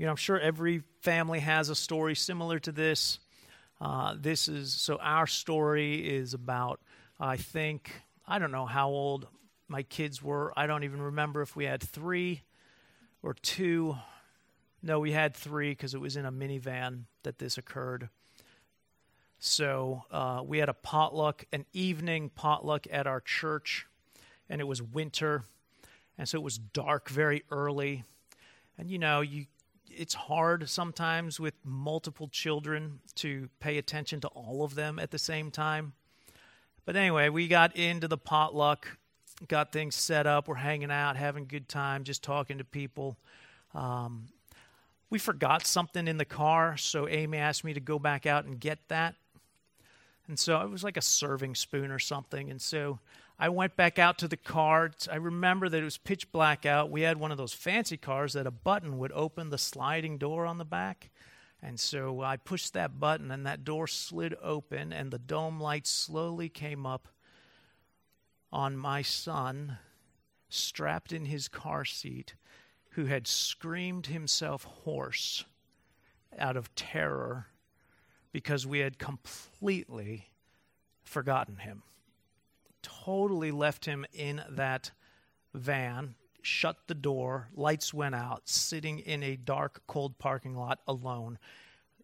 you 0.00 0.06
know, 0.06 0.12
I'm 0.12 0.16
sure 0.16 0.40
every 0.40 0.82
family 1.02 1.40
has 1.40 1.68
a 1.68 1.74
story 1.74 2.14
similar 2.14 2.58
to 2.60 2.72
this. 2.72 3.18
Uh, 3.82 4.14
this 4.18 4.48
is 4.48 4.72
so 4.72 4.96
our 4.96 5.26
story 5.26 5.96
is 6.16 6.32
about, 6.32 6.80
I 7.20 7.36
think, 7.36 7.92
I 8.26 8.38
don't 8.38 8.50
know 8.50 8.64
how 8.64 8.88
old 8.88 9.26
my 9.68 9.82
kids 9.82 10.22
were. 10.22 10.54
I 10.56 10.66
don't 10.66 10.84
even 10.84 11.02
remember 11.02 11.42
if 11.42 11.54
we 11.54 11.66
had 11.66 11.82
three 11.82 12.40
or 13.22 13.34
two. 13.34 13.98
No, 14.82 15.00
we 15.00 15.12
had 15.12 15.34
three 15.34 15.72
because 15.72 15.92
it 15.92 16.00
was 16.00 16.16
in 16.16 16.24
a 16.24 16.32
minivan 16.32 17.02
that 17.22 17.38
this 17.38 17.58
occurred. 17.58 18.08
So 19.38 20.04
uh, 20.10 20.40
we 20.42 20.56
had 20.60 20.70
a 20.70 20.74
potluck, 20.74 21.44
an 21.52 21.66
evening 21.74 22.30
potluck 22.34 22.86
at 22.90 23.06
our 23.06 23.20
church, 23.20 23.86
and 24.48 24.62
it 24.62 24.64
was 24.64 24.80
winter, 24.80 25.44
and 26.16 26.26
so 26.26 26.38
it 26.38 26.42
was 26.42 26.56
dark 26.56 27.10
very 27.10 27.42
early. 27.50 28.04
And 28.78 28.90
you 28.90 28.98
know, 28.98 29.20
you 29.20 29.44
it's 29.90 30.14
hard 30.14 30.68
sometimes 30.68 31.38
with 31.40 31.54
multiple 31.64 32.28
children 32.28 33.00
to 33.16 33.48
pay 33.60 33.78
attention 33.78 34.20
to 34.20 34.28
all 34.28 34.64
of 34.64 34.74
them 34.74 34.98
at 34.98 35.10
the 35.10 35.18
same 35.18 35.50
time. 35.50 35.92
But 36.84 36.96
anyway, 36.96 37.28
we 37.28 37.48
got 37.48 37.76
into 37.76 38.08
the 38.08 38.18
potluck, 38.18 38.96
got 39.48 39.72
things 39.72 39.94
set 39.94 40.26
up. 40.26 40.48
We're 40.48 40.56
hanging 40.56 40.90
out, 40.90 41.16
having 41.16 41.44
a 41.44 41.46
good 41.46 41.68
time, 41.68 42.04
just 42.04 42.22
talking 42.22 42.58
to 42.58 42.64
people. 42.64 43.16
Um, 43.74 44.28
we 45.10 45.18
forgot 45.18 45.66
something 45.66 46.06
in 46.06 46.18
the 46.18 46.24
car, 46.24 46.76
so 46.76 47.08
Amy 47.08 47.38
asked 47.38 47.64
me 47.64 47.74
to 47.74 47.80
go 47.80 47.98
back 47.98 48.26
out 48.26 48.44
and 48.44 48.58
get 48.58 48.78
that. 48.88 49.16
And 50.30 50.38
so 50.38 50.60
it 50.60 50.70
was 50.70 50.84
like 50.84 50.96
a 50.96 51.02
serving 51.02 51.56
spoon 51.56 51.90
or 51.90 51.98
something. 51.98 52.52
And 52.52 52.62
so 52.62 53.00
I 53.36 53.48
went 53.48 53.74
back 53.74 53.98
out 53.98 54.16
to 54.18 54.28
the 54.28 54.36
car. 54.36 54.92
I 55.10 55.16
remember 55.16 55.68
that 55.68 55.80
it 55.80 55.84
was 55.84 55.98
pitch 55.98 56.30
black 56.30 56.64
out. 56.64 56.88
We 56.88 57.00
had 57.00 57.18
one 57.18 57.32
of 57.32 57.36
those 57.36 57.52
fancy 57.52 57.96
cars 57.96 58.34
that 58.34 58.46
a 58.46 58.52
button 58.52 58.96
would 58.98 59.10
open 59.10 59.50
the 59.50 59.58
sliding 59.58 60.18
door 60.18 60.46
on 60.46 60.58
the 60.58 60.64
back. 60.64 61.10
And 61.60 61.80
so 61.80 62.22
I 62.22 62.36
pushed 62.36 62.74
that 62.74 63.00
button, 63.00 63.32
and 63.32 63.44
that 63.44 63.64
door 63.64 63.88
slid 63.88 64.36
open, 64.40 64.92
and 64.92 65.10
the 65.10 65.18
dome 65.18 65.58
light 65.58 65.88
slowly 65.88 66.48
came 66.48 66.86
up 66.86 67.08
on 68.52 68.76
my 68.76 69.02
son, 69.02 69.78
strapped 70.48 71.12
in 71.12 71.24
his 71.24 71.48
car 71.48 71.84
seat, 71.84 72.36
who 72.90 73.06
had 73.06 73.26
screamed 73.26 74.06
himself 74.06 74.62
hoarse 74.62 75.44
out 76.38 76.56
of 76.56 76.72
terror 76.76 77.48
because 78.32 78.66
we 78.66 78.78
had 78.80 78.98
completely 78.98 80.26
forgotten 81.02 81.56
him. 81.56 81.82
Totally 82.82 83.50
left 83.50 83.84
him 83.84 84.06
in 84.12 84.42
that 84.48 84.90
van, 85.52 86.14
shut 86.42 86.76
the 86.86 86.94
door, 86.94 87.48
lights 87.54 87.92
went 87.92 88.14
out, 88.14 88.48
sitting 88.48 89.00
in 89.00 89.22
a 89.22 89.36
dark, 89.36 89.82
cold 89.86 90.18
parking 90.18 90.54
lot 90.54 90.80
alone, 90.86 91.38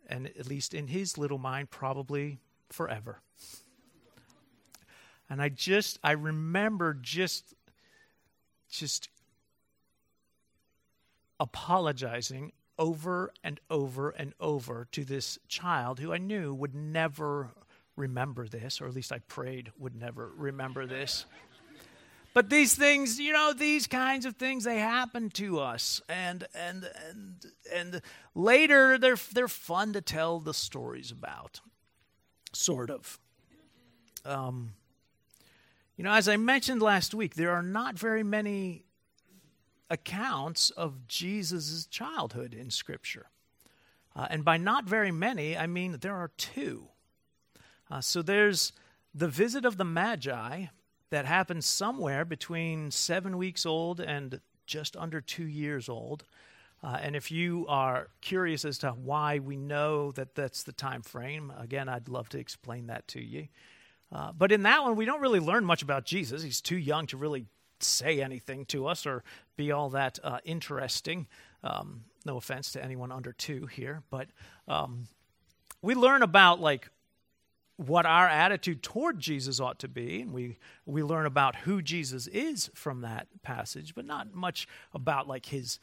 and 0.09 0.27
at 0.27 0.47
least 0.47 0.75
in 0.75 0.89
his 0.89 1.17
little 1.17 1.39
mind, 1.39 1.71
probably 1.71 2.39
forever. 2.69 3.21
And 5.29 5.41
I 5.43 5.49
just, 5.49 5.99
I 6.05 6.13
remember 6.13 6.95
just, 6.95 7.55
just 8.71 9.09
apologizing 11.41 12.53
over 12.79 13.33
and 13.43 13.61
over 13.71 14.11
and 14.11 14.35
over 14.41 14.87
to 14.93 15.05
this 15.05 15.39
child 15.49 16.01
who 16.01 16.13
I 16.13 16.19
knew 16.19 16.55
would 16.55 16.75
never 16.75 17.51
remember 17.97 18.47
this, 18.47 18.81
or 18.81 18.87
at 18.87 18.95
least 18.95 19.13
I 19.13 19.19
prayed 19.21 19.73
would 19.79 19.95
never 19.95 20.31
remember 20.37 20.87
this. 20.87 21.25
But 22.35 22.51
these 22.51 22.75
things, 22.75 23.19
you 23.19 23.33
know, 23.33 23.55
these 23.55 23.87
kinds 23.87 24.27
of 24.27 24.37
things, 24.37 24.65
they 24.65 24.79
happen 24.79 25.31
to 25.31 25.59
us, 25.59 26.03
and 26.07 26.47
and 26.55 26.87
and 27.09 27.47
and 27.75 28.03
later 28.35 28.99
they're 28.99 29.17
they're 29.33 29.49
fun 29.49 29.95
to 29.95 30.03
tell 30.03 30.39
the 30.39 30.53
stories 30.53 31.11
about, 31.11 31.61
sort 32.53 32.91
of. 32.91 33.19
Um, 34.27 34.75
you 35.97 36.05
know, 36.05 36.13
as 36.13 36.29
I 36.29 36.37
mentioned 36.37 36.83
last 36.83 37.15
week, 37.15 37.37
there 37.37 37.53
are 37.53 37.63
not 37.63 37.99
very 37.99 38.23
many 38.23 38.86
accounts 39.91 40.71
of 40.71 41.07
Jesus' 41.07 41.87
childhood 41.87 42.55
in 42.55 42.71
Scripture. 42.71 43.27
Uh, 44.15 44.27
and 44.31 44.45
by 44.45 44.57
not 44.57 44.85
very 44.85 45.13
many, 45.13 45.57
I 45.57 45.67
mean 45.67 45.99
there 46.01 46.17
are 46.17 46.31
two. 46.37 46.89
Uh, 47.91 48.01
so 48.01 48.23
there's 48.23 48.73
the 49.15 49.29
visit 49.29 49.65
of 49.65 49.77
the 49.77 49.85
Magi 49.85 50.67
that 51.11 51.25
happens 51.25 51.67
somewhere 51.67 52.25
between 52.25 52.91
seven 52.91 53.37
weeks 53.39 53.65
old 53.65 54.01
and 54.01 54.41
just 54.67 54.97
under 54.97 55.21
two 55.21 55.47
years 55.47 55.89
old. 55.89 56.25
Uh, 56.83 56.99
and 57.01 57.17
if 57.17 57.31
you 57.31 57.65
are 57.69 58.09
curious 58.21 58.65
as 58.65 58.79
to 58.79 58.91
why 58.91 59.39
we 59.39 59.57
know 59.57 60.13
that 60.13 60.35
that's 60.35 60.63
the 60.63 60.73
time 60.73 61.03
frame, 61.03 61.53
again, 61.59 61.89
I'd 61.89 62.09
love 62.09 62.29
to 62.31 62.39
explain 62.39 62.89
that 62.89 63.07
to 63.09 63.21
you. 63.23 63.49
Uh, 64.13 64.33
but 64.33 64.53
in 64.53 64.63
that 64.63 64.83
one, 64.83 64.97
we 64.97 65.05
don't 65.05 65.21
really 65.21 65.41
learn 65.41 65.65
much 65.65 65.83
about 65.83 66.05
Jesus. 66.05 66.43
He's 66.43 66.61
too 66.61 66.77
young 66.77 67.07
to 67.09 67.17
really 67.17 67.47
say 67.83 68.21
anything 68.21 68.65
to 68.67 68.87
us 68.87 69.07
or 69.07 69.23
be 69.57 69.73
all 69.73 69.91
that 69.91 70.19
uh, 70.23 70.39
interesting. 70.45 71.27
Um, 71.63 72.05
no 72.25 72.37
offense 72.37 72.73
to 72.73 72.85
anyone 72.85 73.13
under 73.13 73.33
two 73.33 73.67
here, 73.67 74.03
but 74.11 74.29
um, 74.69 75.09
we 75.83 75.95
learn 75.95 76.23
about 76.23 76.61
like 76.61 76.91
what 77.77 78.07
our 78.07 78.27
attitude 78.27 78.83
toward 78.83 79.19
Jesus 79.19 79.61
ought 79.61 79.79
to 79.81 79.89
be, 79.89 80.23
and 80.23 80.33
we 80.33 80.59
we 80.87 81.03
learn 81.03 81.27
about 81.27 81.57
who 81.57 81.83
Jesus 81.83 82.27
is 82.27 82.71
from 82.75 83.03
that 83.03 83.29
passage, 83.43 83.95
but 83.95 84.07
not 84.07 84.35
much 84.35 84.67
about 84.95 85.29
like 85.29 85.47
his 85.47 85.79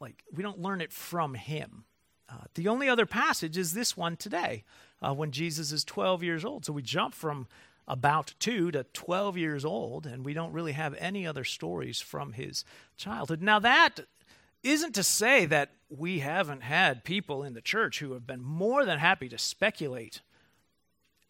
like 0.00 0.22
we 0.32 0.42
don't 0.42 0.60
learn 0.60 0.80
it 0.80 0.92
from 0.92 1.34
him. 1.34 1.84
Uh, 2.30 2.44
the 2.54 2.68
only 2.68 2.88
other 2.88 3.06
passage 3.06 3.56
is 3.56 3.72
this 3.72 3.96
one 3.96 4.16
today, 4.16 4.62
uh, 5.00 5.14
when 5.14 5.30
Jesus 5.30 5.72
is 5.72 5.82
12 5.82 6.22
years 6.22 6.44
old. 6.44 6.66
So 6.66 6.74
we 6.74 6.82
jump 6.82 7.14
from 7.14 7.46
about 7.88 8.34
two 8.38 8.70
to 8.70 8.84
12 8.84 9.36
years 9.36 9.64
old, 9.64 10.06
and 10.06 10.24
we 10.24 10.34
don't 10.34 10.52
really 10.52 10.72
have 10.72 10.94
any 10.98 11.26
other 11.26 11.44
stories 11.44 12.00
from 12.00 12.34
his 12.34 12.64
childhood. 12.96 13.42
Now, 13.42 13.58
that 13.58 14.00
isn't 14.62 14.94
to 14.94 15.02
say 15.02 15.46
that 15.46 15.70
we 15.88 16.18
haven't 16.18 16.62
had 16.62 17.02
people 17.02 17.42
in 17.42 17.54
the 17.54 17.62
church 17.62 18.00
who 18.00 18.12
have 18.12 18.26
been 18.26 18.42
more 18.42 18.84
than 18.84 18.98
happy 18.98 19.28
to 19.30 19.38
speculate 19.38 20.20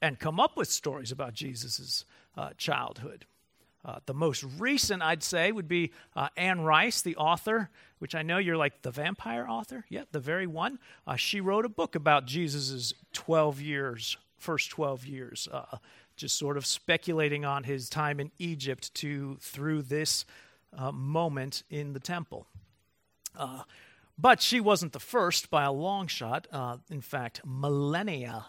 and 0.02 0.18
come 0.18 0.40
up 0.40 0.56
with 0.56 0.68
stories 0.68 1.12
about 1.12 1.34
Jesus' 1.34 2.04
uh, 2.36 2.50
childhood. 2.56 3.24
Uh, 3.84 4.00
the 4.06 4.14
most 4.14 4.44
recent, 4.58 5.02
I'd 5.02 5.22
say, 5.22 5.52
would 5.52 5.68
be 5.68 5.92
uh, 6.16 6.28
Anne 6.36 6.62
Rice, 6.62 7.00
the 7.00 7.16
author, 7.16 7.70
which 8.00 8.14
I 8.14 8.22
know 8.22 8.38
you're 8.38 8.56
like 8.56 8.82
the 8.82 8.90
vampire 8.90 9.46
author. 9.48 9.84
Yeah, 9.88 10.02
the 10.10 10.20
very 10.20 10.46
one. 10.46 10.80
Uh, 11.06 11.16
she 11.16 11.40
wrote 11.40 11.64
a 11.64 11.68
book 11.68 11.94
about 11.94 12.26
Jesus' 12.26 12.92
12 13.12 13.60
years, 13.60 14.16
first 14.36 14.70
12 14.70 15.06
years. 15.06 15.48
Uh, 16.18 16.20
just 16.20 16.36
sort 16.36 16.56
of 16.56 16.66
speculating 16.66 17.44
on 17.44 17.64
his 17.64 17.88
time 17.88 18.20
in 18.20 18.30
Egypt 18.38 18.92
to 18.94 19.36
through 19.40 19.82
this 19.82 20.24
uh, 20.76 20.90
moment 20.92 21.62
in 21.70 21.92
the 21.92 22.00
temple. 22.00 22.46
Uh, 23.36 23.62
but 24.18 24.42
she 24.42 24.60
wasn't 24.60 24.92
the 24.92 25.00
first 25.00 25.48
by 25.48 25.64
a 25.64 25.72
long 25.72 26.08
shot. 26.08 26.48
Uh, 26.52 26.78
in 26.90 27.00
fact, 27.00 27.40
millennia 27.44 28.46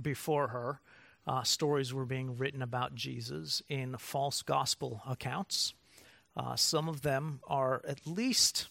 before 0.00 0.48
her, 0.48 0.80
uh, 1.26 1.42
stories 1.42 1.92
were 1.92 2.06
being 2.06 2.36
written 2.36 2.62
about 2.62 2.94
Jesus 2.94 3.62
in 3.68 3.96
false 3.96 4.42
gospel 4.42 5.02
accounts. 5.06 5.74
Uh, 6.36 6.54
some 6.54 6.88
of 6.88 7.02
them 7.02 7.40
are 7.48 7.82
at 7.86 8.06
least 8.06 8.68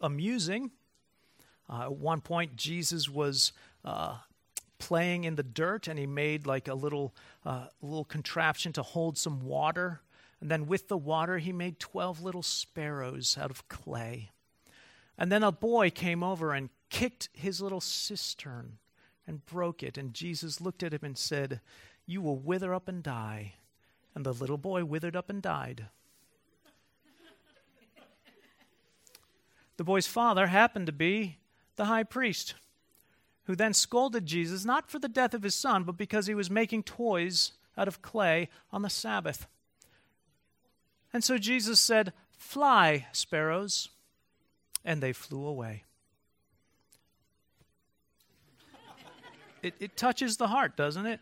amusing. 0.00 0.70
Uh, 1.68 1.82
at 1.82 1.92
one 1.92 2.22
point, 2.22 2.56
Jesus 2.56 3.10
was 3.10 3.52
playing 4.78 5.24
in 5.24 5.36
the 5.36 5.42
dirt 5.42 5.88
and 5.88 5.98
he 5.98 6.06
made 6.06 6.46
like 6.46 6.68
a 6.68 6.74
little 6.74 7.14
uh, 7.44 7.66
little 7.82 8.04
contraption 8.04 8.72
to 8.72 8.82
hold 8.82 9.18
some 9.18 9.40
water. 9.40 10.00
And 10.40 10.50
then 10.50 10.66
with 10.66 10.88
the 10.88 10.96
water 10.96 11.38
he 11.38 11.52
made 11.52 11.78
12 11.78 12.22
little 12.22 12.42
sparrows 12.42 13.36
out 13.40 13.50
of 13.50 13.68
clay. 13.68 14.30
And 15.16 15.32
then 15.32 15.42
a 15.42 15.52
boy 15.52 15.90
came 15.90 16.22
over 16.22 16.52
and 16.52 16.70
kicked 16.90 17.28
his 17.32 17.60
little 17.60 17.80
cistern 17.80 18.78
and 19.26 19.44
broke 19.46 19.82
it. 19.82 19.98
And 19.98 20.14
jesus 20.14 20.60
looked 20.60 20.82
at 20.82 20.94
him 20.94 21.00
and 21.02 21.18
said 21.18 21.60
you 22.06 22.22
will 22.22 22.38
wither 22.38 22.72
up 22.72 22.88
and 22.88 23.02
die. 23.02 23.54
And 24.14 24.24
the 24.24 24.32
little 24.32 24.58
boy 24.58 24.84
withered 24.84 25.16
up 25.16 25.28
and 25.28 25.42
died. 25.42 25.86
The 29.76 29.84
boy's 29.84 30.08
father 30.08 30.48
happened 30.48 30.86
to 30.86 30.92
be 30.92 31.38
the 31.76 31.84
high 31.84 32.02
priest 32.02 32.54
who 33.48 33.56
then 33.56 33.72
scolded 33.72 34.26
Jesus, 34.26 34.66
not 34.66 34.90
for 34.90 34.98
the 34.98 35.08
death 35.08 35.32
of 35.32 35.42
his 35.42 35.54
son, 35.54 35.82
but 35.82 35.96
because 35.96 36.26
he 36.26 36.34
was 36.34 36.50
making 36.50 36.82
toys 36.82 37.52
out 37.78 37.88
of 37.88 38.02
clay 38.02 38.50
on 38.70 38.82
the 38.82 38.90
Sabbath. 38.90 39.46
And 41.14 41.24
so 41.24 41.38
Jesus 41.38 41.80
said, 41.80 42.12
Fly, 42.36 43.06
sparrows. 43.12 43.88
And 44.84 45.02
they 45.02 45.14
flew 45.14 45.46
away. 45.46 45.84
It, 49.62 49.72
it 49.80 49.96
touches 49.96 50.36
the 50.36 50.48
heart, 50.48 50.76
doesn't 50.76 51.06
it? 51.06 51.20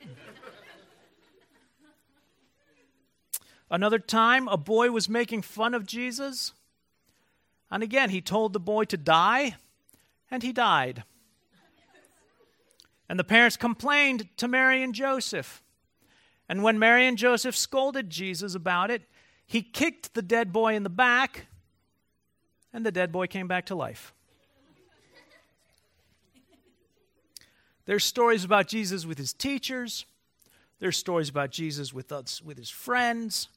Another 3.71 4.01
time, 4.01 4.49
a 4.49 4.57
boy 4.57 4.91
was 4.91 5.09
making 5.09 5.43
fun 5.43 5.75
of 5.75 5.87
Jesus. 5.87 6.53
And 7.71 7.85
again, 7.85 8.11
he 8.11 8.21
told 8.21 8.53
the 8.53 8.59
boy 8.59 8.85
to 8.87 8.97
die 8.97 9.55
and 10.29 10.43
he 10.43 10.53
died. 10.53 11.05
And 13.09 13.19
the 13.19 13.25
parents 13.25 13.57
complained 13.57 14.29
to 14.39 14.49
Mary 14.49 14.83
and 14.83 14.95
Joseph. 14.95 15.63
And 16.49 16.63
when 16.63 16.79
Mary 16.79 17.07
and 17.07 17.17
Joseph 17.19 17.57
scolded 17.57 18.11
Jesus 18.11 18.55
about 18.55 18.91
it, 18.91 19.03
he 19.47 19.63
kicked 19.63 20.15
the 20.15 20.23
dead 20.23 20.53
boy 20.53 20.75
in 20.75 20.83
the 20.83 20.91
back, 20.91 21.47
and 22.73 22.85
the 22.85 22.93
dead 22.93 23.13
boy 23.13 23.27
came 23.27 23.47
back 23.47 23.67
to 23.67 23.75
life. 23.75 24.13
There's 27.85 28.05
stories 28.05 28.43
about 28.43 28.67
Jesus 28.67 29.07
with 29.07 29.19
his 29.19 29.33
teachers. 29.33 30.07
There's 30.81 30.97
stories 30.97 31.29
about 31.29 31.53
Jesus 31.53 31.93
with 31.95 32.11
us, 32.11 32.43
with 32.43 32.59
his 32.59 32.69
friends. 32.69 33.49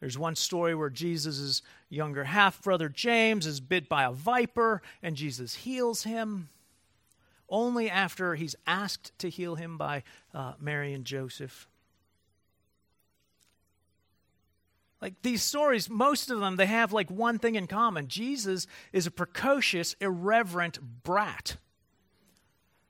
There's 0.00 0.18
one 0.18 0.36
story 0.36 0.74
where 0.74 0.90
Jesus' 0.90 1.62
younger 1.88 2.24
half 2.24 2.62
brother 2.62 2.90
James 2.90 3.46
is 3.46 3.60
bit 3.60 3.88
by 3.88 4.04
a 4.04 4.12
viper 4.12 4.82
and 5.02 5.16
Jesus 5.16 5.54
heals 5.54 6.02
him 6.02 6.50
only 7.48 7.88
after 7.88 8.34
he's 8.34 8.56
asked 8.66 9.16
to 9.18 9.28
heal 9.28 9.54
him 9.54 9.78
by 9.78 10.02
uh, 10.34 10.54
Mary 10.60 10.92
and 10.92 11.04
Joseph. 11.04 11.68
Like 15.00 15.14
these 15.22 15.42
stories, 15.42 15.90
most 15.90 16.30
of 16.30 16.40
them, 16.40 16.56
they 16.56 16.66
have 16.66 16.92
like 16.92 17.10
one 17.10 17.38
thing 17.38 17.54
in 17.54 17.66
common 17.66 18.08
Jesus 18.08 18.66
is 18.92 19.06
a 19.06 19.10
precocious, 19.10 19.94
irreverent 20.00 21.02
brat 21.02 21.56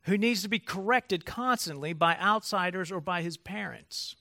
who 0.02 0.16
needs 0.16 0.42
to 0.42 0.48
be 0.48 0.60
corrected 0.60 1.26
constantly 1.26 1.92
by 1.92 2.16
outsiders 2.16 2.92
or 2.92 3.00
by 3.00 3.22
his 3.22 3.36
parents. 3.36 4.14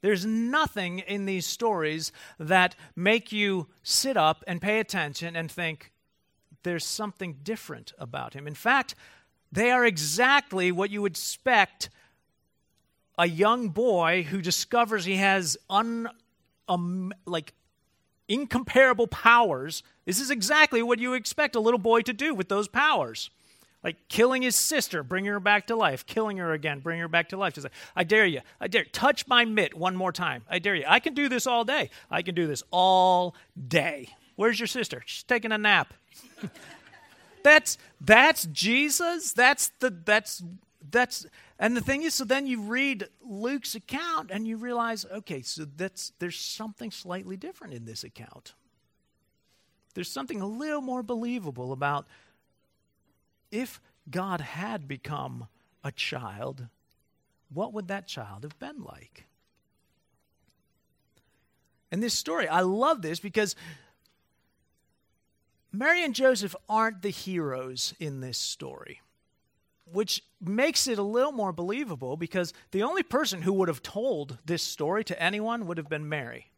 There's 0.00 0.26
nothing 0.26 1.00
in 1.00 1.24
these 1.24 1.46
stories 1.46 2.12
that 2.38 2.74
make 2.94 3.32
you 3.32 3.68
sit 3.82 4.16
up 4.16 4.44
and 4.46 4.60
pay 4.60 4.80
attention 4.80 5.36
and 5.36 5.50
think 5.50 5.92
there's 6.62 6.84
something 6.84 7.38
different 7.42 7.92
about 7.98 8.34
him. 8.34 8.46
In 8.46 8.54
fact, 8.54 8.94
they 9.52 9.70
are 9.70 9.84
exactly 9.84 10.70
what 10.72 10.90
you 10.90 11.02
would 11.02 11.12
expect 11.12 11.90
a 13.18 13.26
young 13.26 13.68
boy 13.68 14.22
who 14.22 14.40
discovers 14.40 15.04
he 15.04 15.16
has 15.16 15.56
un, 15.68 16.08
um, 16.68 17.12
like 17.26 17.52
incomparable 18.28 19.08
powers. 19.08 19.82
This 20.04 20.20
is 20.20 20.30
exactly 20.30 20.82
what 20.82 20.98
you 20.98 21.14
expect 21.14 21.56
a 21.56 21.60
little 21.60 21.78
boy 21.78 22.02
to 22.02 22.12
do 22.12 22.34
with 22.34 22.48
those 22.48 22.68
powers. 22.68 23.30
Like 23.82 23.96
killing 24.08 24.42
his 24.42 24.56
sister, 24.56 25.02
bringing 25.02 25.30
her 25.30 25.40
back 25.40 25.68
to 25.68 25.76
life, 25.76 26.04
killing 26.04 26.36
her 26.38 26.52
again, 26.52 26.80
bringing 26.80 27.00
her 27.00 27.08
back 27.08 27.28
to 27.30 27.36
life. 27.36 27.54
Just 27.54 27.64
like, 27.64 27.72
I 27.94 28.04
dare 28.04 28.26
you, 28.26 28.40
I 28.60 28.66
dare, 28.66 28.84
touch 28.84 29.26
my 29.26 29.44
mitt 29.44 29.74
one 29.74 29.96
more 29.96 30.12
time. 30.12 30.44
I 30.50 30.58
dare 30.58 30.74
you. 30.74 30.84
I 30.86 31.00
can 31.00 31.14
do 31.14 31.28
this 31.28 31.46
all 31.46 31.64
day. 31.64 31.90
I 32.10 32.22
can 32.22 32.34
do 32.34 32.46
this 32.46 32.62
all 32.70 33.34
day. 33.68 34.08
Where's 34.36 34.58
your 34.58 34.66
sister? 34.66 35.02
She's 35.06 35.22
taking 35.22 35.52
a 35.52 35.58
nap. 35.58 35.94
that's 37.48 37.78
that's 38.00 38.44
Jesus. 38.46 39.32
That's 39.32 39.70
the 39.80 39.90
that's 39.90 40.42
that's 40.90 41.26
and 41.58 41.76
the 41.76 41.80
thing 41.80 42.02
is, 42.02 42.14
so 42.14 42.24
then 42.24 42.46
you 42.46 42.60
read 42.60 43.08
Luke's 43.20 43.74
account 43.74 44.30
and 44.30 44.46
you 44.46 44.56
realize, 44.56 45.04
okay, 45.10 45.42
so 45.42 45.64
that's 45.64 46.12
there's 46.18 46.38
something 46.38 46.90
slightly 46.90 47.36
different 47.36 47.74
in 47.74 47.84
this 47.84 48.04
account. 48.04 48.54
There's 49.94 50.10
something 50.10 50.40
a 50.40 50.46
little 50.46 50.82
more 50.82 51.02
believable 51.02 51.72
about 51.72 52.06
if 53.50 53.80
God 54.10 54.40
had 54.40 54.86
become 54.86 55.48
a 55.82 55.90
child, 55.90 56.68
what 57.52 57.72
would 57.72 57.88
that 57.88 58.06
child 58.06 58.42
have 58.44 58.58
been 58.58 58.84
like? 58.84 59.24
And 61.90 62.02
this 62.02 62.14
story, 62.14 62.46
I 62.46 62.60
love 62.60 63.02
this 63.02 63.18
because 63.18 63.56
Mary 65.72 66.02
and 66.02 66.14
Joseph 66.14 66.56
aren't 66.68 67.02
the 67.02 67.10
heroes 67.10 67.94
in 68.00 68.20
this 68.20 68.38
story, 68.38 69.00
which 69.84 70.22
makes 70.40 70.86
it 70.88 70.98
a 70.98 71.02
little 71.02 71.32
more 71.32 71.52
believable 71.52 72.16
because 72.16 72.54
the 72.70 72.82
only 72.82 73.02
person 73.02 73.42
who 73.42 73.52
would 73.54 73.68
have 73.68 73.82
told 73.82 74.38
this 74.44 74.62
story 74.62 75.04
to 75.04 75.22
anyone 75.22 75.66
would 75.66 75.76
have 75.76 75.88
been 75.88 76.08
Mary. 76.08 76.50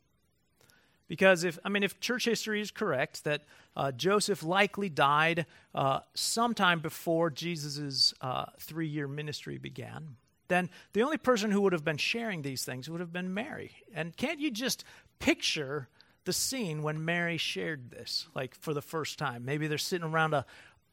Because 1.08 1.42
if, 1.42 1.58
I 1.64 1.70
mean, 1.70 1.82
if 1.82 1.98
church 1.98 2.24
history 2.26 2.60
is 2.60 2.70
correct, 2.70 3.24
that 3.24 3.42
uh, 3.76 3.90
Joseph 3.90 4.44
likely 4.44 4.88
died 4.88 5.44
uh, 5.74 6.00
sometime 6.14 6.78
before 6.78 7.30
Jesus' 7.30 8.14
uh, 8.20 8.44
three 8.60 8.86
year 8.86 9.08
ministry 9.08 9.58
began, 9.58 10.14
then 10.46 10.70
the 10.92 11.02
only 11.02 11.16
person 11.16 11.50
who 11.50 11.62
would 11.62 11.72
have 11.72 11.84
been 11.84 11.96
sharing 11.96 12.42
these 12.42 12.64
things 12.64 12.88
would 12.88 13.00
have 13.00 13.12
been 13.12 13.34
Mary. 13.34 13.72
And 13.92 14.16
can't 14.16 14.38
you 14.38 14.52
just 14.52 14.84
picture 15.18 15.88
the 16.24 16.32
scene 16.32 16.82
when 16.82 17.04
Mary 17.04 17.36
shared 17.36 17.90
this, 17.90 18.28
like 18.34 18.54
for 18.54 18.74
the 18.74 18.82
first 18.82 19.18
time. 19.18 19.44
Maybe 19.44 19.66
they're 19.66 19.78
sitting 19.78 20.06
around 20.06 20.34
a, 20.34 20.44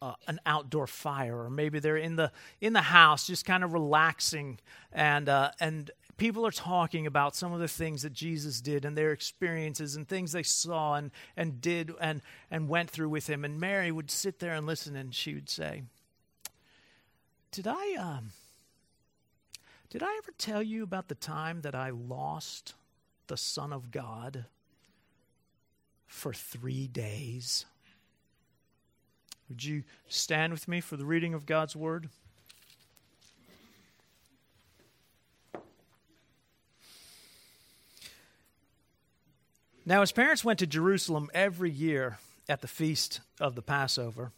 uh, 0.01 0.13
an 0.27 0.39
outdoor 0.45 0.87
fire, 0.87 1.37
or 1.43 1.49
maybe 1.49 1.79
they're 1.79 1.97
in 1.97 2.15
the 2.15 2.31
in 2.61 2.73
the 2.73 2.81
house, 2.81 3.27
just 3.27 3.45
kind 3.45 3.63
of 3.63 3.73
relaxing, 3.73 4.59
and 4.91 5.27
uh, 5.27 5.51
and 5.59 5.91
people 6.17 6.45
are 6.45 6.51
talking 6.51 7.07
about 7.07 7.35
some 7.35 7.51
of 7.51 7.59
the 7.59 7.67
things 7.67 8.03
that 8.03 8.13
Jesus 8.13 8.61
did 8.61 8.85
and 8.85 8.97
their 8.97 9.11
experiences 9.11 9.95
and 9.95 10.07
things 10.07 10.31
they 10.31 10.43
saw 10.43 10.95
and 10.95 11.11
and 11.35 11.61
did 11.61 11.91
and 11.99 12.21
and 12.51 12.69
went 12.69 12.89
through 12.89 13.09
with 13.09 13.27
him. 13.27 13.43
And 13.43 13.59
Mary 13.59 13.91
would 13.91 14.11
sit 14.11 14.39
there 14.39 14.53
and 14.53 14.65
listen, 14.65 14.95
and 14.95 15.13
she 15.13 15.33
would 15.33 15.49
say, 15.49 15.83
"Did 17.51 17.67
I 17.67 17.95
um, 17.99 18.31
did 19.89 20.03
I 20.03 20.15
ever 20.17 20.31
tell 20.37 20.61
you 20.61 20.83
about 20.83 21.07
the 21.07 21.15
time 21.15 21.61
that 21.61 21.75
I 21.75 21.89
lost 21.89 22.75
the 23.27 23.37
Son 23.37 23.73
of 23.73 23.91
God?" 23.91 24.45
For 26.07 26.33
three 26.33 26.87
days. 26.87 27.65
Would 29.49 29.63
you 29.63 29.83
stand 30.07 30.51
with 30.51 30.67
me 30.67 30.81
for 30.81 30.97
the 30.97 31.05
reading 31.05 31.33
of 31.33 31.45
God's 31.45 31.75
Word? 31.75 32.09
Now, 39.85 40.01
his 40.01 40.11
parents 40.11 40.43
went 40.43 40.59
to 40.59 40.67
Jerusalem 40.67 41.29
every 41.33 41.71
year 41.71 42.17
at 42.49 42.59
the 42.59 42.67
feast 42.67 43.21
of 43.39 43.55
the 43.55 43.61
Passover. 43.61 44.33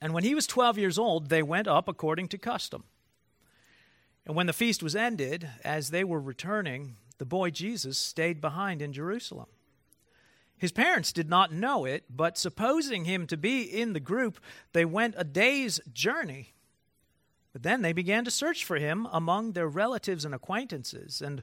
And 0.00 0.14
when 0.14 0.24
he 0.24 0.34
was 0.34 0.46
12 0.46 0.78
years 0.78 0.98
old, 0.98 1.28
they 1.28 1.42
went 1.42 1.68
up 1.68 1.86
according 1.86 2.28
to 2.28 2.38
custom. 2.38 2.84
And 4.24 4.34
when 4.34 4.46
the 4.46 4.54
feast 4.54 4.82
was 4.82 4.96
ended, 4.96 5.48
as 5.64 5.90
they 5.90 6.02
were 6.02 6.20
returning, 6.20 6.96
the 7.18 7.26
boy 7.26 7.50
Jesus 7.50 7.98
stayed 7.98 8.40
behind 8.40 8.80
in 8.80 8.94
Jerusalem. 8.94 9.48
His 10.58 10.72
parents 10.72 11.12
did 11.12 11.28
not 11.28 11.52
know 11.52 11.84
it, 11.84 12.04
but 12.08 12.38
supposing 12.38 13.04
him 13.04 13.26
to 13.26 13.36
be 13.36 13.62
in 13.62 13.92
the 13.92 14.00
group, 14.00 14.40
they 14.72 14.84
went 14.84 15.14
a 15.18 15.24
day's 15.24 15.80
journey. 15.92 16.54
But 17.52 17.62
then 17.62 17.82
they 17.82 17.92
began 17.92 18.24
to 18.24 18.30
search 18.30 18.64
for 18.64 18.76
him 18.76 19.06
among 19.12 19.52
their 19.52 19.68
relatives 19.68 20.24
and 20.24 20.34
acquaintances, 20.34 21.20
and 21.20 21.42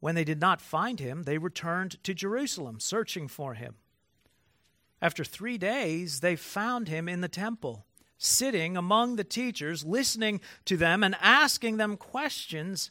when 0.00 0.14
they 0.14 0.24
did 0.24 0.40
not 0.40 0.60
find 0.60 1.00
him, 1.00 1.24
they 1.24 1.38
returned 1.38 2.02
to 2.04 2.14
Jerusalem, 2.14 2.78
searching 2.80 3.28
for 3.28 3.54
him. 3.54 3.76
After 5.00 5.24
three 5.24 5.58
days, 5.58 6.20
they 6.20 6.36
found 6.36 6.88
him 6.88 7.08
in 7.08 7.20
the 7.20 7.28
temple, 7.28 7.86
sitting 8.16 8.76
among 8.76 9.16
the 9.16 9.24
teachers, 9.24 9.84
listening 9.84 10.40
to 10.64 10.76
them 10.76 11.02
and 11.02 11.16
asking 11.20 11.76
them 11.76 11.96
questions. 11.96 12.90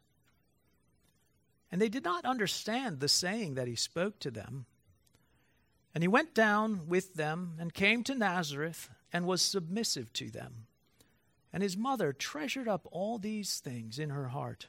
And 1.71 1.81
they 1.81 1.89
did 1.89 2.03
not 2.03 2.25
understand 2.25 2.99
the 2.99 3.07
saying 3.07 3.55
that 3.55 3.67
he 3.67 3.75
spoke 3.75 4.19
to 4.19 4.31
them. 4.31 4.65
And 5.93 6.03
he 6.03 6.07
went 6.07 6.33
down 6.33 6.87
with 6.87 7.15
them 7.15 7.55
and 7.59 7.73
came 7.73 8.03
to 8.03 8.15
Nazareth 8.15 8.89
and 9.13 9.25
was 9.25 9.41
submissive 9.41 10.11
to 10.13 10.29
them. 10.29 10.67
And 11.53 11.63
his 11.63 11.77
mother 11.77 12.13
treasured 12.13 12.67
up 12.67 12.87
all 12.91 13.17
these 13.17 13.59
things 13.59 13.99
in 13.99 14.09
her 14.09 14.29
heart. 14.29 14.67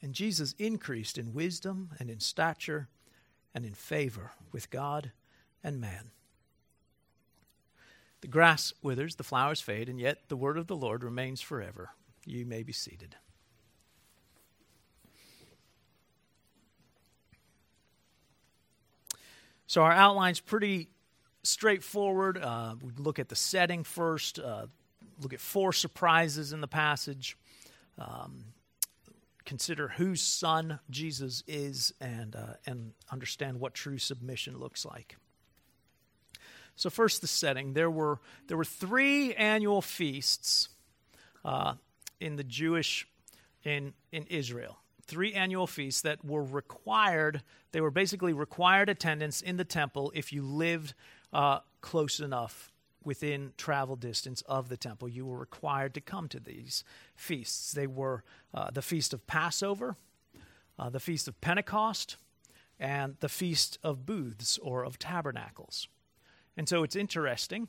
And 0.00 0.14
Jesus 0.14 0.54
increased 0.58 1.18
in 1.18 1.34
wisdom 1.34 1.90
and 1.98 2.08
in 2.08 2.20
stature 2.20 2.88
and 3.54 3.64
in 3.64 3.74
favor 3.74 4.32
with 4.52 4.70
God 4.70 5.10
and 5.62 5.80
man. 5.80 6.10
The 8.20 8.28
grass 8.28 8.72
withers, 8.82 9.16
the 9.16 9.24
flowers 9.24 9.60
fade, 9.60 9.88
and 9.88 10.00
yet 10.00 10.28
the 10.28 10.36
word 10.36 10.58
of 10.58 10.66
the 10.66 10.76
Lord 10.76 11.04
remains 11.04 11.40
forever. 11.40 11.90
You 12.24 12.46
may 12.46 12.62
be 12.62 12.72
seated. 12.72 13.16
So 19.68 19.82
our 19.82 19.92
outline's 19.92 20.40
pretty 20.40 20.88
straightforward. 21.42 22.38
Uh, 22.38 22.74
we 22.80 22.90
look 22.96 23.18
at 23.18 23.28
the 23.28 23.36
setting 23.36 23.84
first, 23.84 24.38
uh, 24.38 24.64
look 25.20 25.34
at 25.34 25.40
four 25.40 25.74
surprises 25.74 26.54
in 26.54 26.62
the 26.62 26.66
passage, 26.66 27.36
um, 27.98 28.46
consider 29.44 29.88
whose 29.88 30.22
son 30.22 30.78
Jesus 30.88 31.44
is, 31.46 31.92
and, 32.00 32.34
uh, 32.34 32.54
and 32.66 32.92
understand 33.12 33.60
what 33.60 33.74
true 33.74 33.98
submission 33.98 34.58
looks 34.58 34.86
like. 34.86 35.16
So, 36.74 36.88
first, 36.88 37.20
the 37.20 37.26
setting. 37.26 37.74
There 37.74 37.90
were, 37.90 38.20
there 38.46 38.56
were 38.56 38.64
three 38.64 39.34
annual 39.34 39.82
feasts 39.82 40.70
uh, 41.44 41.74
in 42.20 42.36
the 42.36 42.44
Jewish, 42.44 43.06
in, 43.64 43.92
in 44.12 44.24
Israel 44.30 44.78
three 45.08 45.32
annual 45.32 45.66
feasts 45.66 46.02
that 46.02 46.24
were 46.24 46.44
required. 46.44 47.42
They 47.72 47.80
were 47.80 47.90
basically 47.90 48.32
required 48.32 48.88
attendance 48.88 49.40
in 49.40 49.56
the 49.56 49.64
temple 49.64 50.12
if 50.14 50.32
you 50.32 50.42
lived 50.42 50.94
uh, 51.32 51.60
close 51.80 52.20
enough 52.20 52.70
within 53.02 53.52
travel 53.56 53.96
distance 53.96 54.42
of 54.42 54.68
the 54.68 54.76
temple. 54.76 55.08
You 55.08 55.24
were 55.26 55.38
required 55.38 55.94
to 55.94 56.00
come 56.00 56.28
to 56.28 56.38
these 56.38 56.84
feasts. 57.16 57.72
They 57.72 57.86
were 57.86 58.22
uh, 58.52 58.70
the 58.70 58.82
feast 58.82 59.14
of 59.14 59.26
Passover, 59.26 59.96
uh, 60.78 60.90
the 60.90 61.00
feast 61.00 61.26
of 61.26 61.40
Pentecost, 61.40 62.16
and 62.78 63.16
the 63.20 63.28
feast 63.28 63.78
of 63.82 64.04
booths 64.04 64.58
or 64.58 64.84
of 64.84 64.98
tabernacles. 64.98 65.88
And 66.56 66.68
so 66.68 66.82
it's 66.82 66.96
interesting 66.96 67.68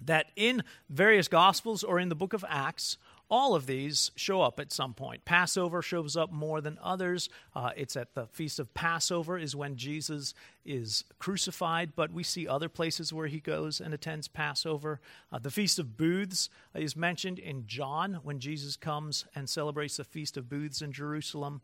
that 0.00 0.30
in 0.36 0.62
various 0.88 1.28
gospels 1.28 1.84
or 1.84 1.98
in 1.98 2.08
the 2.08 2.14
book 2.14 2.32
of 2.32 2.44
Acts, 2.48 2.96
all 3.30 3.54
of 3.54 3.66
these 3.66 4.10
show 4.16 4.42
up 4.42 4.58
at 4.58 4.72
some 4.72 4.92
point. 4.92 5.24
Passover 5.24 5.82
shows 5.82 6.16
up 6.16 6.32
more 6.32 6.60
than 6.60 6.78
others. 6.82 7.28
Uh, 7.54 7.70
it's 7.76 7.96
at 7.96 8.14
the 8.14 8.26
Feast 8.26 8.58
of 8.58 8.74
Passover, 8.74 9.38
is 9.38 9.54
when 9.54 9.76
Jesus 9.76 10.34
is 10.64 11.04
crucified, 11.18 11.92
but 11.94 12.12
we 12.12 12.24
see 12.24 12.48
other 12.48 12.68
places 12.68 13.12
where 13.12 13.28
he 13.28 13.38
goes 13.38 13.80
and 13.80 13.94
attends 13.94 14.26
Passover. 14.26 15.00
Uh, 15.32 15.38
the 15.38 15.50
Feast 15.50 15.78
of 15.78 15.96
Booths 15.96 16.50
is 16.74 16.96
mentioned 16.96 17.38
in 17.38 17.66
John 17.66 18.20
when 18.24 18.40
Jesus 18.40 18.76
comes 18.76 19.24
and 19.34 19.48
celebrates 19.48 19.96
the 19.96 20.04
Feast 20.04 20.36
of 20.36 20.48
Booths 20.48 20.82
in 20.82 20.92
Jerusalem. 20.92 21.60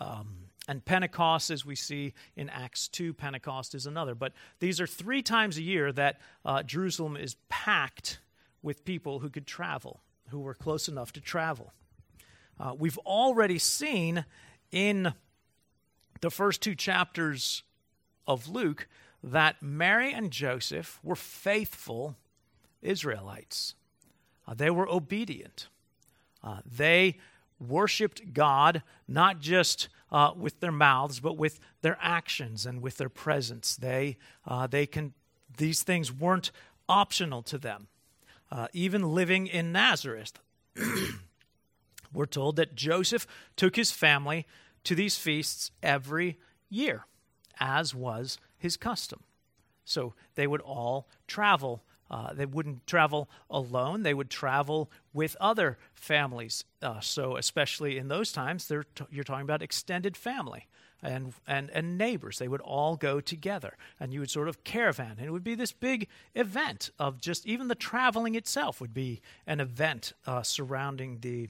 Um, 0.00 0.36
and 0.68 0.84
Pentecost, 0.84 1.50
as 1.50 1.64
we 1.66 1.74
see 1.74 2.14
in 2.36 2.48
Acts 2.48 2.86
2, 2.88 3.12
Pentecost 3.14 3.74
is 3.74 3.86
another. 3.86 4.14
But 4.14 4.34
these 4.60 4.80
are 4.80 4.86
three 4.86 5.22
times 5.22 5.56
a 5.56 5.62
year 5.62 5.92
that 5.92 6.20
uh, 6.44 6.62
Jerusalem 6.62 7.16
is 7.16 7.36
packed 7.48 8.20
with 8.62 8.84
people 8.84 9.18
who 9.18 9.30
could 9.30 9.46
travel 9.46 10.02
who 10.30 10.40
were 10.40 10.54
close 10.54 10.88
enough 10.88 11.12
to 11.12 11.20
travel. 11.20 11.72
Uh, 12.60 12.74
we've 12.76 12.98
already 12.98 13.58
seen 13.58 14.24
in 14.70 15.12
the 16.20 16.30
first 16.30 16.60
two 16.62 16.74
chapters 16.74 17.62
of 18.26 18.48
Luke 18.48 18.88
that 19.22 19.62
Mary 19.62 20.12
and 20.12 20.30
Joseph 20.30 21.00
were 21.02 21.16
faithful 21.16 22.16
Israelites. 22.82 23.74
Uh, 24.46 24.54
they 24.54 24.70
were 24.70 24.88
obedient. 24.88 25.68
Uh, 26.42 26.58
they 26.64 27.18
worshiped 27.60 28.32
God 28.32 28.82
not 29.06 29.40
just 29.40 29.88
uh, 30.10 30.32
with 30.36 30.60
their 30.60 30.72
mouths, 30.72 31.20
but 31.20 31.36
with 31.36 31.58
their 31.82 31.98
actions 32.00 32.64
and 32.64 32.80
with 32.80 32.96
their 32.96 33.08
presence. 33.08 33.76
They, 33.76 34.16
uh, 34.46 34.66
they 34.66 34.86
can, 34.86 35.12
these 35.56 35.82
things 35.82 36.12
weren't 36.12 36.50
optional 36.88 37.42
to 37.42 37.58
them 37.58 37.88
uh, 38.50 38.68
even 38.72 39.14
living 39.14 39.46
in 39.46 39.72
Nazareth. 39.72 40.32
We're 42.12 42.26
told 42.26 42.56
that 42.56 42.74
Joseph 42.74 43.26
took 43.56 43.76
his 43.76 43.90
family 43.90 44.46
to 44.84 44.94
these 44.94 45.16
feasts 45.16 45.70
every 45.82 46.38
year, 46.70 47.04
as 47.60 47.94
was 47.94 48.38
his 48.56 48.76
custom. 48.76 49.20
So 49.84 50.14
they 50.34 50.46
would 50.46 50.60
all 50.62 51.08
travel. 51.26 51.82
Uh, 52.10 52.32
they 52.32 52.46
wouldn't 52.46 52.86
travel 52.86 53.28
alone, 53.50 54.02
they 54.02 54.14
would 54.14 54.30
travel 54.30 54.90
with 55.12 55.36
other 55.40 55.76
families. 55.92 56.64
Uh, 56.80 57.00
so, 57.00 57.36
especially 57.36 57.98
in 57.98 58.08
those 58.08 58.32
times, 58.32 58.66
t- 58.66 59.04
you're 59.10 59.24
talking 59.24 59.42
about 59.42 59.60
extended 59.60 60.16
family 60.16 60.66
and, 61.02 61.32
and, 61.46 61.70
and 61.70 61.96
neighbors. 61.96 62.38
They 62.38 62.48
would 62.48 62.60
all 62.60 62.96
go 62.96 63.20
together, 63.20 63.76
and 64.00 64.12
you 64.12 64.20
would 64.20 64.30
sort 64.30 64.48
of 64.48 64.64
caravan. 64.64 65.16
And 65.18 65.26
it 65.26 65.30
would 65.30 65.44
be 65.44 65.54
this 65.54 65.72
big 65.72 66.08
event 66.34 66.90
of 66.98 67.20
just 67.20 67.46
even 67.46 67.68
the 67.68 67.74
traveling 67.74 68.34
itself 68.34 68.80
would 68.80 68.94
be 68.94 69.20
an 69.46 69.60
event 69.60 70.12
uh, 70.26 70.42
surrounding 70.42 71.18
the, 71.20 71.48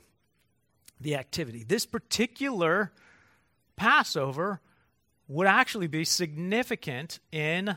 the 1.01 1.17
activity. 1.17 1.65
This 1.65 1.87
particular 1.87 2.93
Passover 3.77 4.61
would 5.29 5.47
actually 5.47 5.87
be 5.87 6.05
significant 6.05 7.21
in 7.31 7.77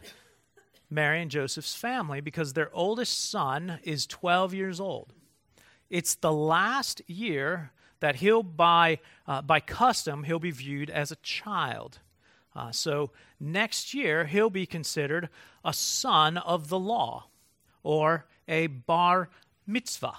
Mary 0.90 1.22
and 1.22 1.32
Joseph's 1.32 1.76
family 1.76 2.22
because 2.22 2.54
their 2.54 2.70
oldest 2.74 3.30
son 3.30 3.80
is 3.84 4.06
12 4.08 4.54
years 4.54 4.80
old. 4.80 5.14
It's 5.90 6.16
the 6.16 6.32
last 6.32 7.02
year 7.08 7.72
that 8.02 8.18
he'll, 8.18 8.44
by, 8.44 9.00
uh, 9.28 9.42
by 9.42 9.60
custom, 9.60 10.26
he'll 10.26 10.40
be 10.40 10.52
viewed 10.52 10.90
as 10.90 11.12
a 11.12 11.16
child. 11.18 12.00
Uh, 12.56 12.72
so 12.72 13.12
next 13.40 13.94
year, 13.94 14.26
he'll 14.26 14.50
be 14.50 14.66
considered 14.66 15.30
a 15.64 15.74
son 15.74 16.38
of 16.38 16.68
the 16.68 16.80
law 16.80 17.28
or 17.84 18.26
a 18.48 18.68
bar 18.68 19.30
mitzvah. 19.66 20.18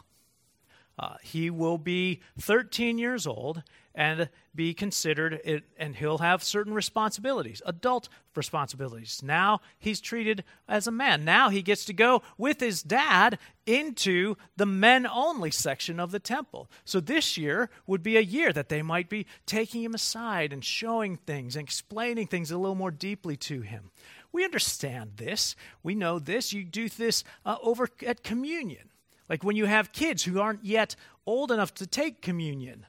Uh, 0.99 1.17
he 1.23 1.51
will 1.51 1.79
be 1.79 2.21
13 2.39 2.99
years 2.99 3.27
old 3.27 3.63
and 3.95 4.29
be 4.55 4.73
considered, 4.73 5.41
it, 5.45 5.65
and 5.77 5.97
he'll 5.97 6.19
have 6.19 6.43
certain 6.43 6.73
responsibilities, 6.73 7.61
adult 7.67 8.09
responsibilities. 8.35 9.21
Now 9.23 9.61
he's 9.79 10.01
treated 10.01 10.45
as 10.69 10.87
a 10.87 10.93
man. 10.93 11.25
Now 11.25 11.51
he 11.51 11.63
gets 11.63 11.85
to 11.87 11.93
go 11.93 12.23
with 12.39 12.61
his 12.61 12.83
dad 12.83 13.39
into 13.67 14.37
the 14.57 14.67
men 14.67 15.07
only 15.07 15.51
section 15.51 16.01
of 16.01 16.11
the 16.11 16.19
temple. 16.19 16.71
So 16.85 17.01
this 17.01 17.37
year 17.37 17.71
would 17.87 18.03
be 18.03 18.17
a 18.17 18.21
year 18.21 18.53
that 18.53 18.69
they 18.69 18.83
might 18.83 19.09
be 19.09 19.27
taking 19.47 19.83
him 19.83 19.95
aside 19.95 20.53
and 20.53 20.65
showing 20.65 21.17
things 21.17 21.57
and 21.57 21.65
explaining 21.67 22.29
things 22.29 22.51
a 22.51 22.59
little 22.59 22.75
more 22.75 22.91
deeply 22.91 23.37
to 23.39 23.61
him. 23.61 23.91
We 24.33 24.45
understand 24.45 25.13
this. 25.17 25.55
We 25.83 25.95
know 25.95 26.19
this. 26.19 26.55
You 26.55 26.65
do 26.65 26.89
this 26.89 27.23
uh, 27.45 27.57
over 27.63 27.89
at 28.07 28.23
communion. 28.23 28.89
Like 29.33 29.43
when 29.43 29.57
you 29.57 29.65
have 29.65 29.93
kids 29.93 30.25
who 30.25 30.41
aren't 30.41 30.63
yet 30.63 30.95
old 31.25 31.51
enough 31.51 31.73
to 31.77 31.87
take 31.87 32.21
communion 32.21 32.85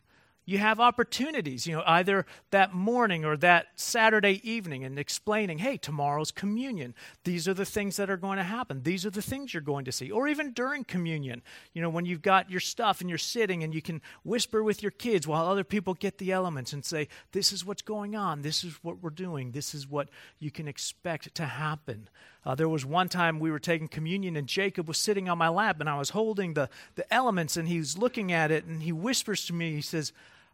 you 0.46 0.58
have 0.58 0.80
opportunities, 0.80 1.66
you 1.66 1.76
know, 1.76 1.84
either 1.86 2.26
that 2.52 2.74
morning 2.74 3.24
or 3.24 3.38
that 3.38 3.68
Saturday 3.76 4.42
evening 4.44 4.84
and 4.84 5.00
explaining, 5.00 5.60
hey, 5.60 5.78
tomorrow's 5.78 6.32
communion. 6.32 6.94
These 7.24 7.48
are 7.48 7.54
the 7.54 7.66
things 7.66 7.96
that 7.96 8.10
are 8.10 8.18
going 8.18 8.38
to 8.38 8.44
happen. 8.44 8.84
These 8.84 9.06
are 9.06 9.10
the 9.10 9.22
things 9.22 9.54
you're 9.54 9.62
going 9.62 9.86
to 9.86 9.92
see. 9.92 10.12
Or 10.12 10.28
even 10.28 10.52
during 10.52 10.84
communion, 10.84 11.42
you 11.74 11.82
know, 11.82 11.90
when 11.90 12.06
you've 12.06 12.22
got 12.22 12.50
your 12.52 12.60
stuff 12.60 13.00
and 13.00 13.10
you're 13.10 13.18
sitting 13.18 13.64
and 13.64 13.74
you 13.74 13.82
can 13.82 14.02
whisper 14.24 14.62
with 14.64 14.82
your 14.82 14.92
kids 14.92 15.26
while 15.26 15.46
other 15.46 15.64
people 15.64 15.94
get 15.94 16.18
the 16.18 16.34
elements 16.34 16.74
and 16.74 16.84
say, 16.84 17.08
this 17.32 17.54
is 17.54 17.66
what's 17.66 17.82
going 17.82 18.16
on. 18.16 18.42
This 18.42 18.66
is 18.66 18.78
what 18.84 19.02
we're 19.02 19.12
doing. 19.12 19.52
This 19.52 19.74
is 19.74 19.88
what 19.88 20.10
you 20.40 20.52
can 20.52 20.68
expect 20.68 21.34
to 21.36 21.46
happen. 21.46 22.10
Uh, 22.46 22.56
there 22.56 22.68
was 22.70 22.86
one 22.86 23.08
time 23.08 23.40
we 23.40 23.52
were 23.52 23.60
taking 23.60 23.88
communion 23.88 24.36
and 24.36 24.48
Jacob 24.48 24.88
was 24.88 24.98
sitting 24.98 25.30
on 25.30 25.38
my 25.38 25.48
lap 25.48 25.80
and 25.80 25.90
I 25.90 25.98
was 25.98 26.10
holding 26.10 26.54
the, 26.54 26.70
the 26.96 27.12
elements 27.14 27.56
and 27.56 27.68
he 27.68 27.80
was 27.80 27.98
looking 27.98 28.32
at 28.32 28.52
it 28.52 28.66
and 28.66 28.84
he 28.84 28.92
whispers 28.92 29.46
to 29.46 29.54
me, 29.54 29.76
he 29.76 29.82
says, 29.82 30.12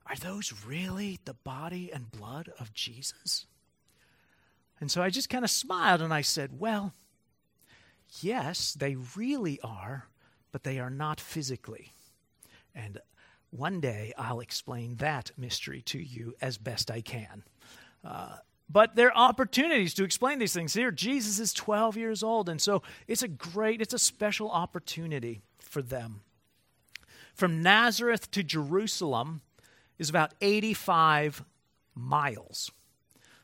are 0.10 0.16
those 0.16 0.54
really 0.66 1.20
the 1.26 1.36
body 1.36 1.92
and 1.94 2.12
blood 2.12 2.52
of 2.60 2.74
Jesus? 2.74 3.46
And 4.80 4.90
so 4.90 5.04
I 5.04 5.10
just 5.10 5.30
kind 5.30 5.46
of 5.46 5.52
smiled 5.52 6.02
and 6.02 6.14
I 6.14 6.22
said, 6.22 6.60
Well, 6.60 6.94
yes, 8.22 8.74
they 8.74 8.96
really 9.16 9.60
are, 9.62 10.08
but 10.52 10.64
they 10.64 10.80
are 10.80 10.90
not 10.90 11.22
physically. 11.22 11.92
And 12.74 13.00
one 13.52 13.80
day 13.82 14.14
I'll 14.18 14.40
explain 14.40 14.96
that 14.96 15.32
mystery 15.38 15.82
to 15.84 16.00
you 16.00 16.34
as 16.42 16.58
best 16.58 16.90
I 16.90 17.02
can. 17.02 17.44
Uh, 18.04 18.38
but 18.70 18.96
there 18.96 19.08
are 19.08 19.30
opportunities 19.30 19.94
to 19.96 20.04
explain 20.04 20.40
these 20.40 20.54
things 20.54 20.74
here. 20.74 20.92
Jesus 20.92 21.40
is 21.40 21.54
12 21.54 21.98
years 21.98 22.24
old, 22.24 22.50
and 22.50 22.62
so 22.62 22.84
it's 23.08 23.24
a 23.24 23.28
great, 23.28 23.82
it's 23.82 23.94
a 23.94 24.00
special 24.00 24.52
opportunity 24.52 25.42
for 25.60 25.82
them. 25.82 26.22
From 27.34 27.64
Nazareth 27.64 28.30
to 28.32 28.44
Jerusalem, 28.44 29.42
is 30.00 30.10
about 30.10 30.34
85 30.42 31.44
miles. 31.94 32.72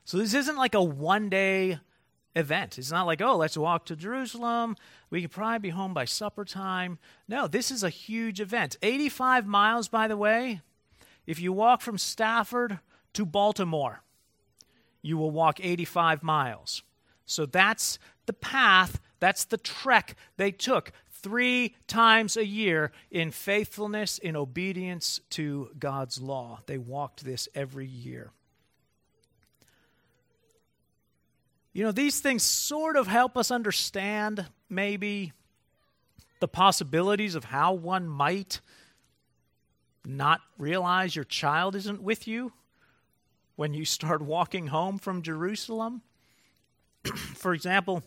So 0.05 0.17
this 0.17 0.33
isn't 0.33 0.55
like 0.55 0.73
a 0.73 0.81
one 0.81 1.29
day 1.29 1.79
event. 2.35 2.77
It's 2.77 2.91
not 2.91 3.05
like, 3.05 3.21
oh, 3.21 3.35
let's 3.35 3.57
walk 3.57 3.85
to 3.85 3.95
Jerusalem. 3.95 4.75
We 5.09 5.21
can 5.21 5.29
probably 5.29 5.59
be 5.59 5.69
home 5.69 5.93
by 5.93 6.05
supper 6.05 6.45
time. 6.45 6.97
No, 7.27 7.47
this 7.47 7.69
is 7.69 7.83
a 7.83 7.89
huge 7.89 8.39
event. 8.41 8.77
85 8.81 9.45
miles, 9.45 9.87
by 9.87 10.07
the 10.07 10.17
way. 10.17 10.61
If 11.27 11.39
you 11.39 11.53
walk 11.53 11.81
from 11.81 11.97
Stafford 11.97 12.79
to 13.13 13.25
Baltimore, 13.25 14.01
you 15.05 15.17
will 15.17 15.29
walk 15.29 15.63
85 15.63 16.23
miles. 16.23 16.81
So 17.27 17.45
that's 17.45 17.99
the 18.25 18.33
path, 18.33 18.99
that's 19.19 19.45
the 19.45 19.57
trek 19.57 20.15
they 20.37 20.51
took 20.51 20.91
three 21.11 21.75
times 21.87 22.35
a 22.35 22.45
year 22.45 22.91
in 23.11 23.29
faithfulness, 23.29 24.17
in 24.17 24.35
obedience 24.35 25.19
to 25.29 25.69
God's 25.77 26.19
law. 26.19 26.61
They 26.65 26.79
walked 26.79 27.23
this 27.23 27.47
every 27.53 27.85
year. 27.85 28.31
You 31.71 31.83
know, 31.83 31.91
these 31.91 32.19
things 32.19 32.41
sort 32.41 32.95
of 32.95 33.05
help 33.05 33.37
us 33.37 33.51
understand 33.51 34.45
maybe 34.69 35.33
the 36.39 36.47
possibilities 36.47 37.35
of 37.35 37.43
how 37.45 37.73
one 37.73 38.07
might 38.07 38.59
not 40.03 40.41
realize 40.57 41.15
your 41.15 41.25
child 41.25 41.75
isn't 41.75 42.01
with 42.01 42.27
you 42.27 42.53
when 43.55 43.73
you 43.73 43.85
start 43.85 44.21
walking 44.21 44.67
home 44.67 44.97
from 44.97 45.21
Jerusalem. 45.21 46.01
For 47.35 47.53
example, 47.53 48.03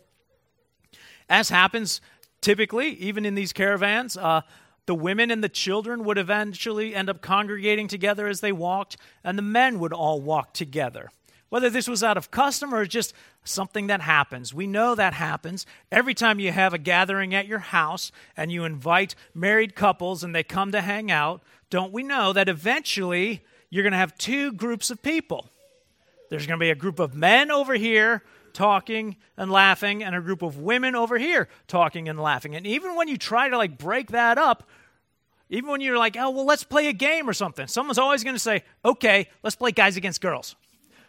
as 1.29 1.49
happens 1.49 2.01
typically, 2.41 2.91
even 2.95 3.25
in 3.25 3.35
these 3.35 3.53
caravans, 3.53 4.17
uh, 4.17 4.43
the 4.87 4.95
women 4.95 5.31
and 5.31 5.45
the 5.45 5.49
children 5.49 6.05
would 6.05 6.17
eventually 6.17 6.95
end 6.95 7.11
up 7.11 7.21
congregating 7.21 7.89
together 7.89 8.27
as 8.27 8.41
they 8.41 8.53
walked, 8.53 8.97
and 9.23 9.37
the 9.37 9.43
men 9.43 9.79
would 9.79 9.93
all 9.93 10.21
walk 10.21 10.55
together. 10.55 11.11
Whether 11.51 11.71
this 11.71 11.89
was 11.89 12.03
out 12.03 12.17
of 12.17 12.31
custom 12.31 12.75
or 12.75 12.85
just 12.85 13.15
something 13.43 13.87
that 13.87 14.03
happens. 14.03 14.53
We 14.53 14.67
know 14.67 14.95
that 14.95 15.15
happens 15.15 15.67
every 15.91 16.15
time 16.15 16.41
you 16.41 16.53
have 16.53 16.75
a 16.75 16.79
gathering 16.79 17.35
at 17.35 17.47
your 17.47 17.59
house 17.59 18.13
and 18.37 18.53
you 18.53 18.65
invite 18.65 19.15
married 19.35 19.75
couples 19.75 20.23
and 20.23 20.35
they 20.35 20.43
come 20.43 20.73
to 20.73 20.83
hang 20.83 21.11
out. 21.11 21.43
Don't 21.71 21.93
we 21.93 22.03
know 22.03 22.33
that 22.35 22.49
eventually 22.51 23.43
you're 23.71 23.83
going 23.83 23.93
to 23.93 23.99
have 23.99 24.17
two 24.19 24.53
groups 24.53 24.91
of 24.91 25.03
people? 25.03 25.49
There's 26.31 26.47
going 26.47 26.59
to 26.59 26.63
be 26.63 26.71
a 26.71 26.75
group 26.75 26.99
of 26.99 27.15
men 27.15 27.51
over 27.51 27.75
here 27.75 28.23
talking 28.53 29.17
and 29.37 29.51
laughing 29.51 30.03
and 30.03 30.15
a 30.15 30.21
group 30.21 30.43
of 30.43 30.59
women 30.59 30.95
over 30.95 31.19
here 31.19 31.49
talking 31.67 32.09
and 32.09 32.19
laughing. 32.19 32.55
And 32.55 32.67
even 32.67 32.97
when 32.97 33.09
you 33.09 33.17
try 33.17 33.49
to 33.49 33.57
like 33.57 33.79
break 33.79 34.09
that 34.09 34.39
up, 34.39 34.69
even 35.51 35.71
when 35.71 35.81
you're 35.81 35.99
like, 35.99 36.17
oh, 36.19 36.31
well, 36.31 36.45
let's 36.45 36.65
play 36.65 36.89
a 36.89 36.93
game 36.93 37.29
or 37.29 37.33
something, 37.33 37.67
someone's 37.67 37.99
always 37.99 38.23
going 38.25 38.37
to 38.37 38.41
say, 38.41 38.65
okay, 38.85 39.29
let's 39.43 39.57
play 39.57 39.73
guys 39.73 39.97
against 39.97 40.21
girls. 40.21 40.57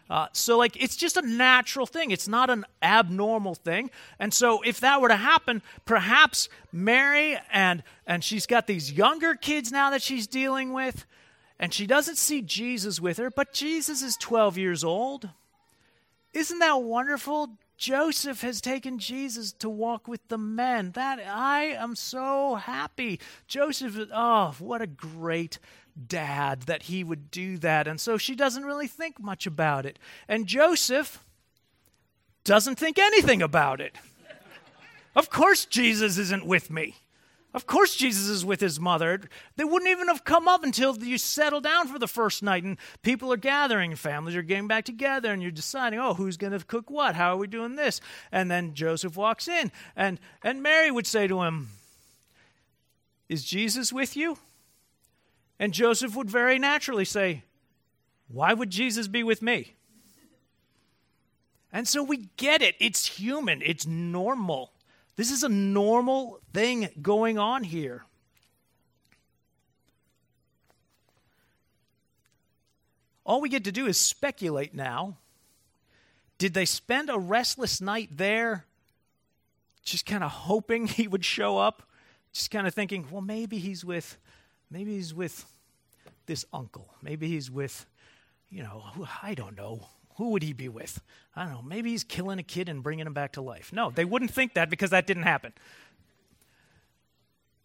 Uh, 0.10 0.28
so, 0.34 0.58
like, 0.58 0.82
it's 0.82 0.96
just 0.96 1.18
a 1.18 1.22
natural 1.22 1.86
thing. 1.86 2.10
It's 2.10 2.28
not 2.28 2.50
an 2.50 2.66
abnormal 2.82 3.54
thing. 3.54 3.92
And 4.18 4.34
so, 4.34 4.62
if 4.64 4.80
that 4.80 5.02
were 5.02 5.10
to 5.10 5.16
happen, 5.16 5.62
perhaps 5.86 6.50
Mary 6.72 7.38
and 7.52 7.84
and 8.08 8.24
she's 8.24 8.48
got 8.48 8.66
these 8.66 8.92
younger 8.92 9.36
kids 9.36 9.72
now 9.72 9.92
that 9.92 10.02
she's 10.02 10.26
dealing 10.26 10.74
with, 10.74 11.06
and 11.60 11.74
she 11.74 11.86
doesn't 11.86 12.18
see 12.18 12.42
Jesus 12.42 13.02
with 13.02 13.18
her, 13.18 13.30
but 13.30 13.54
Jesus 13.54 14.02
is 14.02 14.16
12 14.16 14.58
years 14.58 14.84
old. 14.84 15.30
Isn't 16.34 16.60
that 16.60 16.82
wonderful? 16.82 17.58
Joseph 17.76 18.42
has 18.42 18.62
taken 18.62 19.00
Jesus 19.00 19.52
to 19.54 19.70
walk 19.70 20.08
with 20.08 20.28
the 20.28 20.38
men. 20.38 20.92
That 20.92 21.20
I 21.26 21.64
am 21.64 21.96
so 21.96 22.56
happy. 22.56 23.20
Joseph, 23.48 23.98
oh, 24.14 24.56
what 24.60 24.82
a 24.82 24.88
great 24.88 25.60
dad 26.08 26.64
that 26.64 26.84
he 26.84 27.04
would 27.04 27.32
do 27.32 27.58
that. 27.58 27.88
And 27.88 28.00
so 28.00 28.18
she 28.18 28.36
doesn't 28.36 28.66
really 28.66 28.88
think 28.88 29.20
much 29.20 29.46
about 29.46 29.86
it. 29.86 30.00
And 30.28 30.46
Joseph 30.46 31.24
doesn't 32.44 32.78
think 32.78 32.98
anything 32.98 33.42
about 33.42 33.82
it. 33.82 33.96
of 35.16 35.30
course, 35.30 35.66
Jesus 35.66 36.18
isn't 36.18 36.46
with 36.46 36.70
me. 36.70 36.96
Of 37.52 37.66
course, 37.66 37.96
Jesus 37.96 38.28
is 38.28 38.46
with 38.46 38.62
his 38.62 38.80
mother. 38.80 39.22
They 39.56 39.64
wouldn't 39.64 39.90
even 39.90 40.08
have 40.08 40.24
come 40.24 40.48
up 40.48 40.64
until 40.64 40.96
you 40.98 41.18
settle 41.18 41.62
down 41.62 41.88
for 41.88 41.98
the 41.98 42.08
first 42.08 42.44
night 42.44 42.64
and 42.64 42.78
people 43.02 43.34
are 43.34 43.38
gathering, 43.38 43.96
families 43.96 44.36
are 44.36 44.44
getting 44.44 44.68
back 44.68 44.86
together, 44.86 45.32
and 45.32 45.42
you're 45.42 45.52
deciding, 45.52 46.00
oh, 46.00 46.14
who's 46.14 46.38
going 46.38 46.54
to 46.54 46.64
cook 46.64 46.92
what? 46.92 47.16
How 47.16 47.34
are 47.34 47.38
we 47.38 47.48
doing 47.48 47.76
this? 47.76 48.02
And 48.32 48.52
then 48.52 48.76
Joseph 48.76 49.18
walks 49.18 49.48
in, 49.48 49.72
and, 49.96 50.20
and 50.44 50.62
Mary 50.62 50.92
would 50.92 51.08
say 51.08 51.26
to 51.26 51.42
him, 51.42 51.70
Is 53.28 53.44
Jesus 53.44 53.92
with 53.92 54.16
you? 54.16 54.38
And 55.60 55.74
Joseph 55.74 56.16
would 56.16 56.30
very 56.30 56.60
naturally 56.60 57.06
say, 57.06 57.44
Why 58.28 58.54
would 58.54 58.70
Jesus 58.70 59.08
be 59.08 59.24
with 59.24 59.42
me? 59.42 59.74
And 61.72 61.88
so 61.88 62.04
we 62.04 62.30
get 62.38 62.62
it. 62.62 62.76
It's 62.80 63.06
human, 63.18 63.64
it's 63.64 63.88
normal. 63.88 64.72
This 65.20 65.32
is 65.32 65.44
a 65.44 65.50
normal 65.50 66.40
thing 66.54 66.88
going 67.02 67.38
on 67.38 67.66
here. 67.66 68.06
All 73.26 73.42
we 73.42 73.50
get 73.50 73.66
to 73.66 73.72
do 73.74 73.86
is 73.86 74.00
speculate 74.00 74.74
now. 74.74 75.18
Did 76.38 76.54
they 76.54 76.64
spend 76.64 77.10
a 77.10 77.20
restless 77.20 77.82
night 77.82 78.16
there, 78.16 78.64
just 79.84 80.06
kind 80.06 80.24
of 80.24 80.32
hoping 80.32 80.88
he 80.88 81.06
would 81.06 81.26
show 81.26 81.58
up? 81.58 81.84
Just 82.32 82.50
kind 82.50 82.66
of 82.66 82.74
thinking, 82.74 83.06
well, 83.12 83.22
maybe 83.22 83.58
he's 83.58 83.84
with, 83.84 84.18
maybe 84.72 84.96
he's 84.96 85.14
with 85.14 85.44
this 86.28 86.46
uncle. 86.54 86.94
Maybe 87.02 87.28
he's 87.28 87.52
with, 87.52 87.86
you 88.50 88.64
know, 88.64 88.86
I 89.22 89.34
don't 89.34 89.58
know, 89.58 89.90
who 90.20 90.32
would 90.32 90.44
he 90.44 90.52
be 90.52 90.68
with? 90.68 91.02
I 91.34 91.46
don't 91.46 91.54
know. 91.54 91.62
Maybe 91.62 91.92
he's 91.92 92.04
killing 92.04 92.40
a 92.40 92.44
kid 92.44 92.68
and 92.68 92.84
bringing 92.84 93.08
him 93.08 93.14
back 93.14 93.32
to 93.34 93.42
life. 93.42 93.72
No, 93.72 93.90
they 93.90 94.04
wouldn't 94.04 94.32
think 94.32 94.54
that 94.54 94.70
because 94.70 94.90
that 94.90 95.08
didn't 95.08 95.24
happen. 95.24 95.54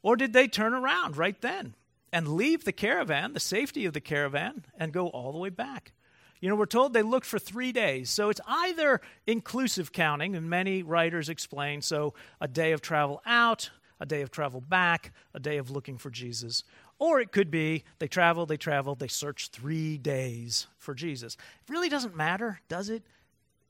Or 0.04 0.14
did 0.14 0.32
they 0.32 0.46
turn 0.46 0.72
around 0.72 1.16
right 1.16 1.38
then 1.40 1.74
and 2.12 2.28
leave 2.28 2.62
the 2.62 2.70
caravan, 2.70 3.32
the 3.32 3.40
safety 3.40 3.86
of 3.86 3.92
the 3.92 4.00
caravan, 4.00 4.64
and 4.78 4.92
go 4.92 5.08
all 5.08 5.32
the 5.32 5.38
way 5.38 5.48
back? 5.48 5.94
You 6.40 6.48
know, 6.48 6.54
we're 6.54 6.66
told 6.66 6.92
they 6.92 7.02
looked 7.02 7.26
for 7.26 7.40
three 7.40 7.72
days. 7.72 8.08
So 8.08 8.28
it's 8.28 8.40
either 8.46 9.00
inclusive 9.26 9.90
counting, 9.90 10.36
and 10.36 10.48
many 10.48 10.84
writers 10.84 11.28
explain 11.28 11.82
so 11.82 12.14
a 12.40 12.46
day 12.46 12.70
of 12.70 12.80
travel 12.80 13.20
out, 13.26 13.70
a 13.98 14.06
day 14.06 14.22
of 14.22 14.30
travel 14.30 14.60
back, 14.60 15.12
a 15.34 15.40
day 15.40 15.56
of 15.56 15.72
looking 15.72 15.98
for 15.98 16.10
Jesus, 16.10 16.62
or 17.04 17.20
it 17.20 17.32
could 17.32 17.50
be 17.50 17.84
they 17.98 18.08
traveled, 18.08 18.48
they 18.48 18.56
traveled, 18.56 18.98
they 18.98 19.08
searched 19.08 19.52
three 19.52 19.98
days 19.98 20.68
for 20.78 20.94
Jesus. 20.94 21.34
It 21.34 21.70
really 21.70 21.90
doesn't 21.90 22.16
matter, 22.16 22.60
does 22.66 22.88
it? 22.88 23.02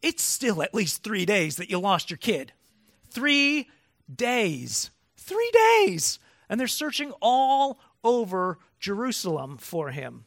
It's 0.03 0.23
still 0.23 0.62
at 0.62 0.73
least 0.73 1.03
three 1.03 1.27
days 1.27 1.57
that 1.57 1.68
you 1.68 1.81
lost 1.81 2.11
your 2.11 2.16
kid. 2.16 2.53
Three 3.11 3.68
days. 4.14 4.90
Three 5.16 5.51
days. 5.53 6.20
And 6.49 6.61
they're 6.61 6.68
searching 6.68 7.12
all 7.20 7.81
over 8.05 8.61
Jerusalem 8.79 9.57
for 9.57 9.90
him. 9.90 10.27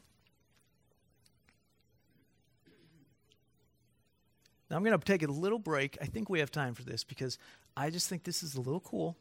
Now, 4.70 4.76
I'm 4.76 4.84
going 4.84 4.98
to 4.98 5.02
take 5.02 5.22
a 5.22 5.32
little 5.32 5.58
break. 5.58 5.96
I 6.02 6.04
think 6.04 6.28
we 6.28 6.40
have 6.40 6.50
time 6.50 6.74
for 6.74 6.82
this 6.82 7.04
because 7.04 7.38
I 7.74 7.88
just 7.88 8.10
think 8.10 8.24
this 8.24 8.42
is 8.42 8.54
a 8.54 8.60
little 8.60 8.80
cool. 8.80 9.16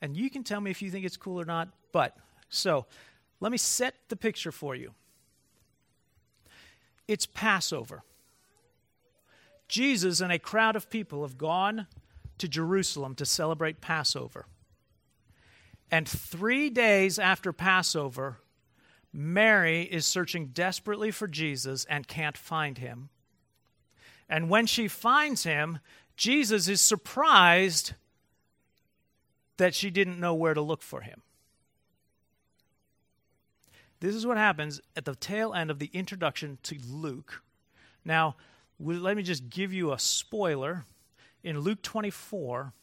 And 0.00 0.16
you 0.16 0.30
can 0.30 0.44
tell 0.44 0.60
me 0.60 0.70
if 0.70 0.82
you 0.82 0.92
think 0.92 1.04
it's 1.04 1.16
cool 1.16 1.40
or 1.40 1.44
not, 1.44 1.70
but 1.90 2.16
so 2.54 2.86
let 3.40 3.52
me 3.52 3.58
set 3.58 3.94
the 4.08 4.16
picture 4.16 4.52
for 4.52 4.74
you. 4.74 4.92
It's 7.06 7.26
Passover. 7.26 8.02
Jesus 9.68 10.20
and 10.20 10.32
a 10.32 10.38
crowd 10.38 10.76
of 10.76 10.90
people 10.90 11.22
have 11.22 11.36
gone 11.36 11.86
to 12.38 12.48
Jerusalem 12.48 13.14
to 13.16 13.26
celebrate 13.26 13.80
Passover. 13.80 14.46
And 15.90 16.08
three 16.08 16.70
days 16.70 17.18
after 17.18 17.52
Passover, 17.52 18.38
Mary 19.12 19.82
is 19.82 20.06
searching 20.06 20.46
desperately 20.48 21.10
for 21.10 21.28
Jesus 21.28 21.84
and 21.84 22.08
can't 22.08 22.36
find 22.36 22.78
him. 22.78 23.10
And 24.28 24.50
when 24.50 24.66
she 24.66 24.88
finds 24.88 25.44
him, 25.44 25.78
Jesus 26.16 26.68
is 26.68 26.80
surprised 26.80 27.92
that 29.56 29.74
she 29.74 29.90
didn't 29.90 30.18
know 30.18 30.34
where 30.34 30.54
to 30.54 30.60
look 30.60 30.82
for 30.82 31.02
him. 31.02 31.22
This 34.04 34.16
is 34.16 34.26
what 34.26 34.36
happens 34.36 34.82
at 34.96 35.06
the 35.06 35.14
tail 35.14 35.54
end 35.54 35.70
of 35.70 35.78
the 35.78 35.88
introduction 35.94 36.58
to 36.64 36.76
Luke. 36.86 37.42
Now, 38.04 38.36
let 38.78 39.16
me 39.16 39.22
just 39.22 39.48
give 39.48 39.72
you 39.72 39.94
a 39.94 39.98
spoiler. 39.98 40.84
In 41.42 41.60
Luke 41.60 41.80
24, 41.80 42.74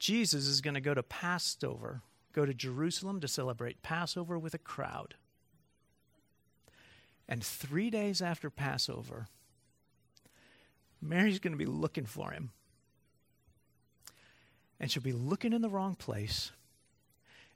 Jesus 0.00 0.48
is 0.48 0.60
going 0.60 0.74
to 0.74 0.80
go 0.80 0.92
to 0.92 1.04
Passover, 1.04 2.02
go 2.32 2.44
to 2.44 2.52
Jerusalem 2.52 3.20
to 3.20 3.28
celebrate 3.28 3.80
Passover 3.80 4.36
with 4.40 4.54
a 4.54 4.58
crowd. 4.58 5.14
And 7.28 7.40
three 7.40 7.90
days 7.90 8.20
after 8.20 8.50
Passover, 8.50 9.28
Mary's 11.00 11.38
going 11.38 11.52
to 11.52 11.56
be 11.56 11.64
looking 11.64 12.06
for 12.06 12.32
him. 12.32 12.50
And 14.80 14.90
she'll 14.90 15.00
be 15.00 15.12
looking 15.12 15.52
in 15.52 15.62
the 15.62 15.70
wrong 15.70 15.94
place. 15.94 16.50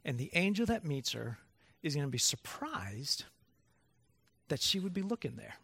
And 0.05 0.17
the 0.17 0.31
angel 0.33 0.65
that 0.67 0.85
meets 0.85 1.11
her 1.11 1.39
is 1.83 1.95
going 1.95 2.07
to 2.07 2.11
be 2.11 2.19
surprised 2.19 3.25
that 4.49 4.61
she 4.61 4.81
would 4.81 4.95
be 4.95 5.03
looking 5.03 5.37
there. 5.37 5.57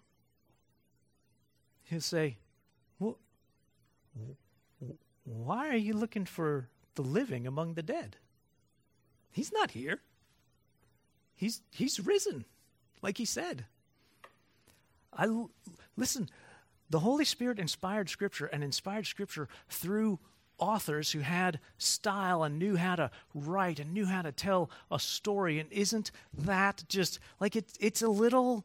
He'll 1.84 2.00
say, 2.00 2.36
well, 2.98 3.18
Why 5.24 5.68
are 5.68 5.76
you 5.76 5.94
looking 5.94 6.24
for 6.24 6.68
the 6.94 7.02
living 7.02 7.46
among 7.46 7.74
the 7.74 7.82
dead? 7.82 8.16
He's 9.32 9.52
not 9.52 9.72
here. 9.72 10.00
He's, 11.34 11.62
he's 11.70 11.98
risen, 11.98 12.44
like 13.02 13.18
he 13.18 13.24
said. 13.24 13.64
I, 15.12 15.28
listen, 15.96 16.28
the 16.90 17.00
Holy 17.00 17.24
Spirit 17.24 17.58
inspired 17.58 18.08
Scripture 18.08 18.46
and 18.46 18.62
inspired 18.62 19.06
Scripture 19.06 19.48
through 19.68 20.20
authors 20.58 21.12
who 21.12 21.20
had 21.20 21.60
style 21.78 22.42
and 22.42 22.58
knew 22.58 22.76
how 22.76 22.96
to 22.96 23.10
write 23.34 23.80
and 23.80 23.92
knew 23.92 24.06
how 24.06 24.22
to 24.22 24.32
tell 24.32 24.70
a 24.90 24.98
story. 24.98 25.58
And 25.58 25.70
isn't 25.72 26.10
that 26.38 26.84
just 26.88 27.18
like 27.40 27.56
it, 27.56 27.72
it's 27.80 28.02
a 28.02 28.08
little 28.08 28.64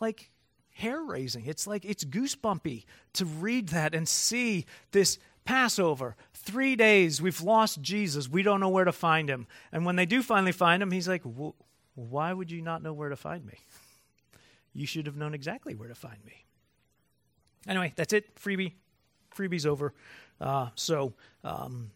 like 0.00 0.30
hair 0.70 1.02
raising. 1.02 1.46
It's 1.46 1.66
like 1.66 1.84
it's 1.84 2.04
goosebumpy 2.04 2.84
to 3.14 3.24
read 3.24 3.68
that 3.68 3.94
and 3.94 4.08
see 4.08 4.64
this 4.92 5.18
Passover. 5.44 6.14
Three 6.34 6.76
days, 6.76 7.22
we've 7.22 7.40
lost 7.40 7.80
Jesus. 7.80 8.28
We 8.28 8.42
don't 8.42 8.60
know 8.60 8.68
where 8.68 8.84
to 8.84 8.92
find 8.92 9.30
him. 9.30 9.46
And 9.72 9.86
when 9.86 9.96
they 9.96 10.04
do 10.04 10.22
finally 10.22 10.52
find 10.52 10.82
him, 10.82 10.90
he's 10.90 11.08
like, 11.08 11.22
Why 11.94 12.32
would 12.34 12.50
you 12.50 12.60
not 12.60 12.82
know 12.82 12.92
where 12.92 13.08
to 13.08 13.16
find 13.16 13.46
me? 13.46 13.54
You 14.74 14.86
should 14.86 15.06
have 15.06 15.16
known 15.16 15.32
exactly 15.32 15.74
where 15.74 15.88
to 15.88 15.94
find 15.94 16.22
me. 16.24 16.44
Anyway, 17.66 17.94
that's 17.96 18.12
it. 18.12 18.34
Freebie. 18.36 18.74
Freebie's 19.34 19.64
over. 19.64 19.94
Uh, 20.40 20.68
so 20.74 21.12
um, 21.44 21.90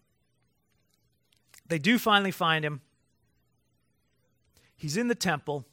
they 1.69 1.79
do 1.79 1.99
finally 1.99 2.31
find 2.31 2.65
him. 2.65 2.81
He's 4.77 4.97
in 4.97 5.09
the 5.09 5.15
temple. 5.15 5.65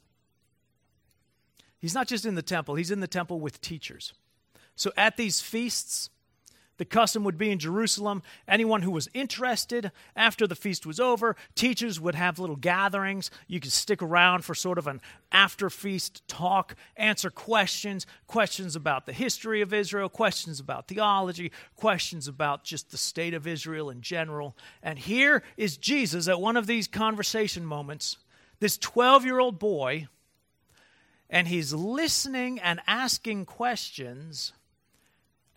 He's 1.80 1.94
not 1.94 2.06
just 2.06 2.26
in 2.26 2.34
the 2.34 2.42
temple, 2.42 2.74
he's 2.74 2.90
in 2.90 3.00
the 3.00 3.08
temple 3.08 3.40
with 3.40 3.60
teachers. 3.60 4.12
So 4.76 4.92
at 4.96 5.16
these 5.16 5.40
feasts, 5.40 6.10
the 6.80 6.86
custom 6.86 7.24
would 7.24 7.36
be 7.36 7.50
in 7.50 7.58
Jerusalem, 7.58 8.22
anyone 8.48 8.80
who 8.80 8.90
was 8.90 9.10
interested 9.12 9.92
after 10.16 10.46
the 10.46 10.54
feast 10.54 10.86
was 10.86 10.98
over, 10.98 11.36
teachers 11.54 12.00
would 12.00 12.14
have 12.14 12.38
little 12.38 12.56
gatherings. 12.56 13.30
You 13.46 13.60
could 13.60 13.70
stick 13.70 14.00
around 14.00 14.46
for 14.46 14.54
sort 14.54 14.78
of 14.78 14.86
an 14.86 15.02
after 15.30 15.68
feast 15.68 16.26
talk, 16.26 16.74
answer 16.96 17.28
questions, 17.28 18.06
questions 18.26 18.76
about 18.76 19.04
the 19.04 19.12
history 19.12 19.60
of 19.60 19.74
Israel, 19.74 20.08
questions 20.08 20.58
about 20.58 20.88
theology, 20.88 21.52
questions 21.76 22.26
about 22.26 22.64
just 22.64 22.90
the 22.90 22.96
state 22.96 23.34
of 23.34 23.46
Israel 23.46 23.90
in 23.90 24.00
general. 24.00 24.56
And 24.82 24.98
here 24.98 25.42
is 25.58 25.76
Jesus 25.76 26.28
at 26.28 26.40
one 26.40 26.56
of 26.56 26.66
these 26.66 26.88
conversation 26.88 27.66
moments, 27.66 28.16
this 28.58 28.78
12 28.78 29.26
year 29.26 29.38
old 29.38 29.58
boy, 29.58 30.08
and 31.28 31.46
he's 31.46 31.74
listening 31.74 32.58
and 32.58 32.80
asking 32.86 33.44
questions 33.44 34.54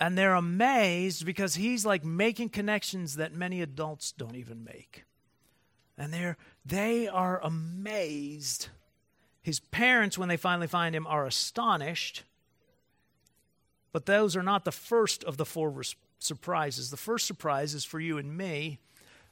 and 0.03 0.17
they're 0.17 0.35
amazed 0.35 1.25
because 1.25 1.55
he's 1.55 1.85
like 1.85 2.03
making 2.03 2.49
connections 2.49 3.15
that 3.15 3.33
many 3.33 3.61
adults 3.61 4.11
don't 4.11 4.35
even 4.35 4.61
make. 4.61 5.05
And 5.97 6.13
they're 6.13 6.35
they 6.65 7.07
are 7.07 7.39
amazed. 7.41 8.67
His 9.41 9.61
parents 9.61 10.17
when 10.17 10.27
they 10.27 10.35
finally 10.35 10.67
find 10.67 10.93
him 10.93 11.07
are 11.07 11.25
astonished. 11.25 12.23
But 13.93 14.05
those 14.05 14.35
are 14.35 14.43
not 14.43 14.65
the 14.65 14.73
first 14.73 15.23
of 15.23 15.37
the 15.37 15.45
four 15.45 15.73
surprises. 16.19 16.91
The 16.91 16.97
first 16.97 17.25
surprise 17.25 17.73
is 17.73 17.85
for 17.85 18.01
you 18.01 18.17
and 18.17 18.35
me 18.35 18.79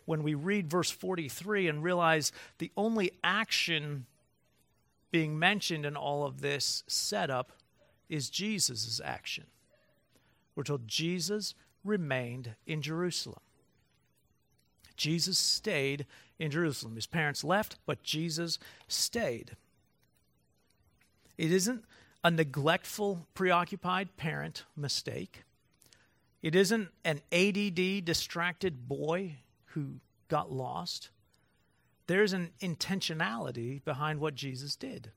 when 0.05 0.23
we 0.23 0.35
read 0.35 0.71
verse 0.71 0.89
43 0.89 1.67
and 1.67 1.83
realize 1.83 2.31
the 2.59 2.71
only 2.77 3.11
action 3.25 4.05
being 5.11 5.37
mentioned 5.37 5.85
in 5.85 5.97
all 5.97 6.23
of 6.23 6.39
this 6.39 6.85
setup 6.87 7.51
is 8.07 8.29
Jesus' 8.29 9.01
action. 9.03 9.47
We're 10.55 10.63
told 10.63 10.87
Jesus 10.87 11.53
remained 11.83 12.55
in 12.65 12.81
Jerusalem. 12.81 13.39
Jesus 14.95 15.37
stayed 15.37 16.05
in 16.37 16.51
Jerusalem. 16.51 16.95
His 16.95 17.07
parents 17.07 17.43
left, 17.43 17.77
but 17.85 18.03
Jesus 18.03 18.59
stayed. 18.87 19.55
It 21.37 21.51
isn't 21.51 21.83
a 22.23 22.29
neglectful, 22.29 23.25
preoccupied 23.33 24.15
parent 24.17 24.65
mistake. 24.75 25.43
It 26.41 26.55
isn't 26.55 26.89
an 27.03 27.21
ADD, 27.31 28.05
distracted 28.05 28.87
boy 28.87 29.37
who 29.67 30.01
got 30.27 30.51
lost. 30.51 31.09
There's 32.07 32.33
an 32.33 32.51
intentionality 32.61 33.83
behind 33.83 34.19
what 34.19 34.35
Jesus 34.35 34.75
did 34.75 35.11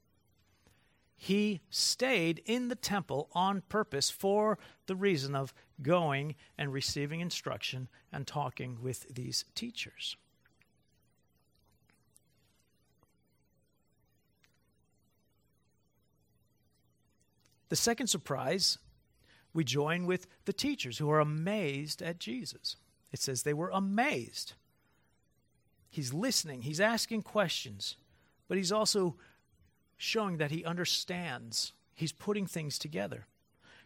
he 1.17 1.61
stayed 1.71 2.43
in 2.45 2.69
the 2.69 2.75
temple 2.75 3.29
on 3.33 3.63
purpose 3.69 4.11
for 4.11 4.59
the 4.87 4.97
reason 4.97 5.35
of 5.35 5.55
going 5.81 6.35
and 6.59 6.73
receiving 6.73 7.21
instruction 7.21 7.89
and 8.13 8.27
talking 8.27 8.79
with 8.83 9.15
these 9.15 9.45
teachers. 9.55 10.17
The 17.69 17.77
second 17.77 18.07
surprise, 18.09 18.79
we 19.53 19.65
join 19.65 20.07
with 20.07 20.27
the 20.45 20.53
teachers 20.53 20.99
who 20.99 21.11
are 21.11 21.21
amazed 21.21 22.03
at 22.03 22.21
Jesus. 22.21 22.77
It 23.13 23.21
says 23.21 23.43
they 23.43 23.55
were 23.55 23.71
amazed. 23.71 24.55
He's 25.91 26.13
listening, 26.13 26.63
he's 26.63 26.81
asking 26.81 27.23
questions, 27.23 27.97
but 28.49 28.59
he's 28.59 28.73
also 28.73 29.17
showing 29.97 30.39
that 30.39 30.51
he 30.51 30.65
understands. 30.65 31.73
He's 31.95 32.13
putting 32.13 32.47
things 32.47 32.79
together. 32.79 33.27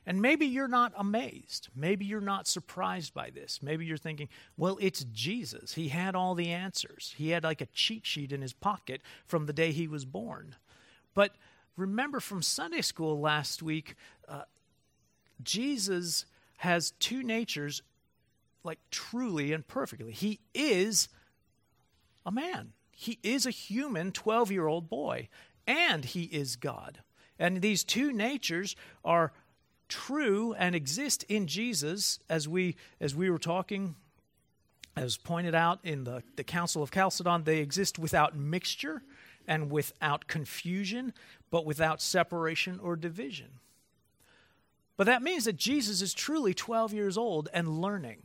And 0.06 0.22
maybe 0.22 0.46
you're 0.46 0.68
not 0.68 0.94
amazed. 0.96 1.68
Maybe 1.76 2.06
you're 2.06 2.22
not 2.22 2.48
surprised 2.48 3.12
by 3.12 3.28
this. 3.28 3.60
Maybe 3.62 3.84
you're 3.84 3.98
thinking, 3.98 4.30
well, 4.56 4.78
it's 4.80 5.04
Jesus. 5.12 5.74
He 5.74 5.88
had 5.88 6.14
all 6.14 6.34
the 6.34 6.50
answers. 6.50 7.14
He 7.18 7.30
had 7.30 7.44
like 7.44 7.60
a 7.60 7.66
cheat 7.66 8.06
sheet 8.06 8.32
in 8.32 8.40
his 8.40 8.54
pocket 8.54 9.02
from 9.26 9.44
the 9.44 9.52
day 9.52 9.70
he 9.70 9.86
was 9.86 10.06
born. 10.06 10.56
But 11.12 11.34
remember 11.76 12.20
from 12.20 12.40
Sunday 12.40 12.80
school 12.80 13.20
last 13.20 13.62
week, 13.62 13.96
uh, 14.26 14.44
Jesus 15.42 16.24
has 16.58 16.92
two 16.92 17.22
natures, 17.22 17.82
like 18.64 18.78
truly 18.90 19.52
and 19.52 19.66
perfectly. 19.66 20.12
He 20.12 20.40
is 20.54 21.10
a 22.24 22.32
man, 22.32 22.72
he 22.90 23.18
is 23.22 23.46
a 23.46 23.50
human 23.50 24.10
12 24.10 24.50
year 24.50 24.66
old 24.66 24.88
boy 24.88 25.28
and 25.68 26.04
he 26.04 26.24
is 26.24 26.56
God. 26.56 26.98
And 27.38 27.62
these 27.62 27.84
two 27.84 28.12
natures 28.12 28.74
are 29.04 29.32
true 29.88 30.54
and 30.58 30.74
exist 30.74 31.22
in 31.28 31.46
Jesus 31.46 32.18
as 32.28 32.48
we 32.48 32.74
as 33.00 33.14
we 33.14 33.30
were 33.30 33.38
talking 33.38 33.94
as 34.96 35.16
pointed 35.16 35.54
out 35.54 35.78
in 35.84 36.02
the, 36.02 36.24
the 36.34 36.42
Council 36.42 36.82
of 36.82 36.90
Chalcedon, 36.90 37.44
they 37.44 37.58
exist 37.58 38.00
without 38.00 38.36
mixture 38.36 39.02
and 39.46 39.70
without 39.70 40.26
confusion, 40.26 41.14
but 41.50 41.64
without 41.64 42.02
separation 42.02 42.80
or 42.82 42.96
division. 42.96 43.60
But 44.96 45.06
that 45.06 45.22
means 45.22 45.44
that 45.44 45.56
Jesus 45.56 46.02
is 46.02 46.12
truly 46.12 46.52
12 46.52 46.92
years 46.92 47.16
old 47.16 47.48
and 47.52 47.80
learning. 47.80 48.24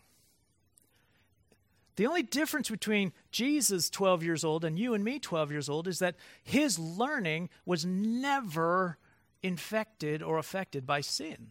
The 1.95 2.07
only 2.07 2.23
difference 2.23 2.69
between 2.69 3.13
Jesus, 3.31 3.89
12 3.89 4.23
years 4.23 4.43
old, 4.43 4.65
and 4.65 4.79
you 4.79 4.93
and 4.93 5.03
me, 5.03 5.19
12 5.19 5.51
years 5.51 5.69
old, 5.69 5.87
is 5.87 5.99
that 5.99 6.15
his 6.43 6.79
learning 6.79 7.49
was 7.65 7.85
never 7.85 8.97
infected 9.43 10.23
or 10.23 10.37
affected 10.37 10.87
by 10.87 11.01
sin. 11.01 11.49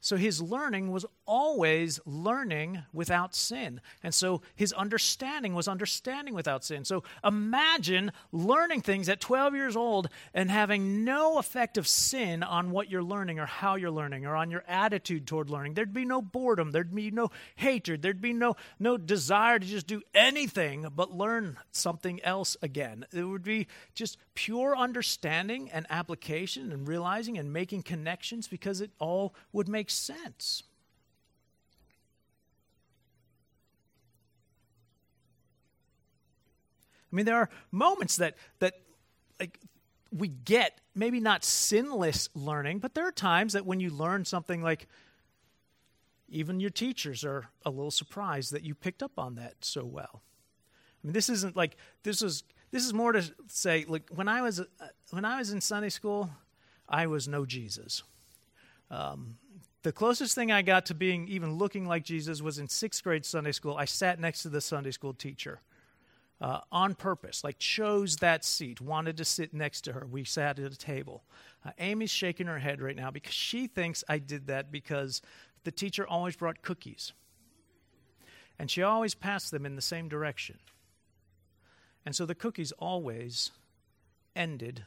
So 0.00 0.16
his 0.16 0.42
learning 0.42 0.90
was 0.90 1.06
always 1.30 2.00
learning 2.04 2.82
without 2.92 3.36
sin. 3.36 3.80
And 4.02 4.12
so 4.12 4.42
his 4.56 4.72
understanding 4.72 5.54
was 5.54 5.68
understanding 5.68 6.34
without 6.34 6.64
sin. 6.64 6.84
So 6.84 7.04
imagine 7.24 8.10
learning 8.32 8.80
things 8.80 9.08
at 9.08 9.20
12 9.20 9.54
years 9.54 9.76
old 9.76 10.08
and 10.34 10.50
having 10.50 11.04
no 11.04 11.38
effect 11.38 11.78
of 11.78 11.86
sin 11.86 12.42
on 12.42 12.72
what 12.72 12.90
you're 12.90 13.04
learning 13.04 13.38
or 13.38 13.46
how 13.46 13.76
you're 13.76 13.92
learning 13.92 14.26
or 14.26 14.34
on 14.34 14.50
your 14.50 14.64
attitude 14.66 15.28
toward 15.28 15.50
learning. 15.50 15.74
There'd 15.74 15.94
be 15.94 16.04
no 16.04 16.20
boredom, 16.20 16.72
there'd 16.72 16.92
be 16.92 17.12
no 17.12 17.30
hatred, 17.54 18.02
there'd 18.02 18.20
be 18.20 18.32
no 18.32 18.56
no 18.80 18.96
desire 18.96 19.60
to 19.60 19.66
just 19.66 19.86
do 19.86 20.02
anything 20.12 20.88
but 20.96 21.16
learn 21.16 21.58
something 21.70 22.20
else 22.24 22.56
again. 22.60 23.06
It 23.12 23.22
would 23.22 23.44
be 23.44 23.68
just 23.94 24.18
pure 24.34 24.76
understanding 24.76 25.70
and 25.70 25.86
application 25.90 26.72
and 26.72 26.88
realizing 26.88 27.38
and 27.38 27.52
making 27.52 27.82
connections 27.82 28.48
because 28.48 28.80
it 28.80 28.90
all 28.98 29.32
would 29.52 29.68
make 29.68 29.90
sense. 29.90 30.64
I 37.12 37.16
mean, 37.16 37.26
there 37.26 37.36
are 37.36 37.50
moments 37.70 38.16
that 38.16 38.36
that 38.58 38.74
like 39.38 39.58
we 40.12 40.28
get 40.28 40.80
maybe 40.94 41.20
not 41.20 41.44
sinless 41.44 42.28
learning, 42.34 42.78
but 42.78 42.94
there 42.94 43.06
are 43.06 43.12
times 43.12 43.52
that 43.52 43.66
when 43.66 43.80
you 43.80 43.90
learn 43.90 44.24
something 44.24 44.62
like 44.62 44.86
even 46.28 46.60
your 46.60 46.70
teachers 46.70 47.24
are 47.24 47.46
a 47.64 47.70
little 47.70 47.90
surprised 47.90 48.52
that 48.52 48.62
you 48.62 48.74
picked 48.74 49.02
up 49.02 49.18
on 49.18 49.34
that 49.34 49.54
so 49.60 49.84
well. 49.84 50.22
I 51.02 51.06
mean, 51.06 51.12
this 51.12 51.28
isn't 51.28 51.56
like 51.56 51.76
this 52.02 52.22
is 52.22 52.44
this 52.70 52.84
is 52.84 52.94
more 52.94 53.12
to 53.12 53.22
say 53.48 53.84
like 53.88 54.08
when 54.10 54.28
I 54.28 54.42
was 54.42 54.60
uh, 54.60 54.64
when 55.10 55.24
I 55.24 55.38
was 55.38 55.50
in 55.50 55.60
Sunday 55.60 55.88
school, 55.88 56.30
I 56.88 57.06
was 57.06 57.26
no 57.26 57.44
Jesus. 57.44 58.02
Um, 58.90 59.36
the 59.82 59.92
closest 59.92 60.34
thing 60.34 60.52
I 60.52 60.62
got 60.62 60.86
to 60.86 60.94
being 60.94 61.26
even 61.28 61.54
looking 61.54 61.86
like 61.86 62.04
Jesus 62.04 62.42
was 62.42 62.58
in 62.58 62.68
sixth 62.68 63.02
grade 63.02 63.24
Sunday 63.24 63.52
school. 63.52 63.76
I 63.76 63.86
sat 63.86 64.20
next 64.20 64.42
to 64.42 64.48
the 64.48 64.60
Sunday 64.60 64.90
school 64.90 65.14
teacher 65.14 65.60
uh, 66.40 66.60
on 66.72 66.94
purpose, 66.94 67.44
like 67.44 67.58
chose 67.58 68.16
that 68.16 68.44
seat, 68.44 68.80
wanted 68.80 69.16
to 69.18 69.24
sit 69.24 69.52
next 69.52 69.82
to 69.82 69.92
her. 69.92 70.06
We 70.06 70.24
sat 70.24 70.58
at 70.58 70.72
a 70.72 70.76
table. 70.76 71.22
Uh, 71.64 71.70
Amy's 71.78 72.10
shaking 72.10 72.46
her 72.46 72.58
head 72.58 72.80
right 72.80 72.96
now 72.96 73.10
because 73.10 73.34
she 73.34 73.66
thinks 73.66 74.02
I 74.08 74.18
did 74.18 74.46
that 74.46 74.72
because 74.72 75.20
the 75.64 75.70
teacher 75.70 76.06
always 76.06 76.36
brought 76.36 76.62
cookies. 76.62 77.12
And 78.58 78.70
she 78.70 78.82
always 78.82 79.14
passed 79.14 79.50
them 79.50 79.66
in 79.66 79.76
the 79.76 79.82
same 79.82 80.08
direction. 80.08 80.58
And 82.06 82.14
so 82.14 82.24
the 82.24 82.34
cookies 82.34 82.72
always 82.72 83.50
ended 84.34 84.84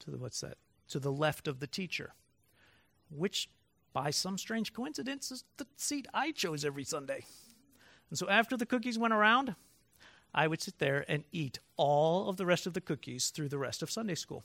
to 0.00 0.10
the 0.10 0.18
what's 0.18 0.40
that? 0.40 0.58
To 0.90 1.00
the 1.00 1.10
left 1.10 1.48
of 1.48 1.58
the 1.58 1.66
teacher, 1.66 2.14
which 3.10 3.48
by 3.92 4.10
some 4.10 4.38
strange 4.38 4.72
coincidence 4.72 5.32
is 5.32 5.44
the 5.56 5.66
seat 5.76 6.06
I 6.14 6.30
chose 6.30 6.64
every 6.64 6.84
Sunday. 6.84 7.24
And 8.10 8.18
so 8.18 8.28
after 8.28 8.56
the 8.56 8.66
cookies 8.66 8.98
went 8.98 9.14
around, 9.14 9.54
I 10.34 10.46
would 10.46 10.60
sit 10.60 10.78
there 10.78 11.04
and 11.08 11.24
eat 11.32 11.58
all 11.76 12.28
of 12.28 12.36
the 12.36 12.46
rest 12.46 12.66
of 12.66 12.74
the 12.74 12.80
cookies 12.80 13.30
through 13.30 13.48
the 13.48 13.58
rest 13.58 13.82
of 13.82 13.90
Sunday 13.90 14.14
school. 14.14 14.44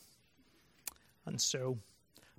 And 1.26 1.40
so, 1.40 1.78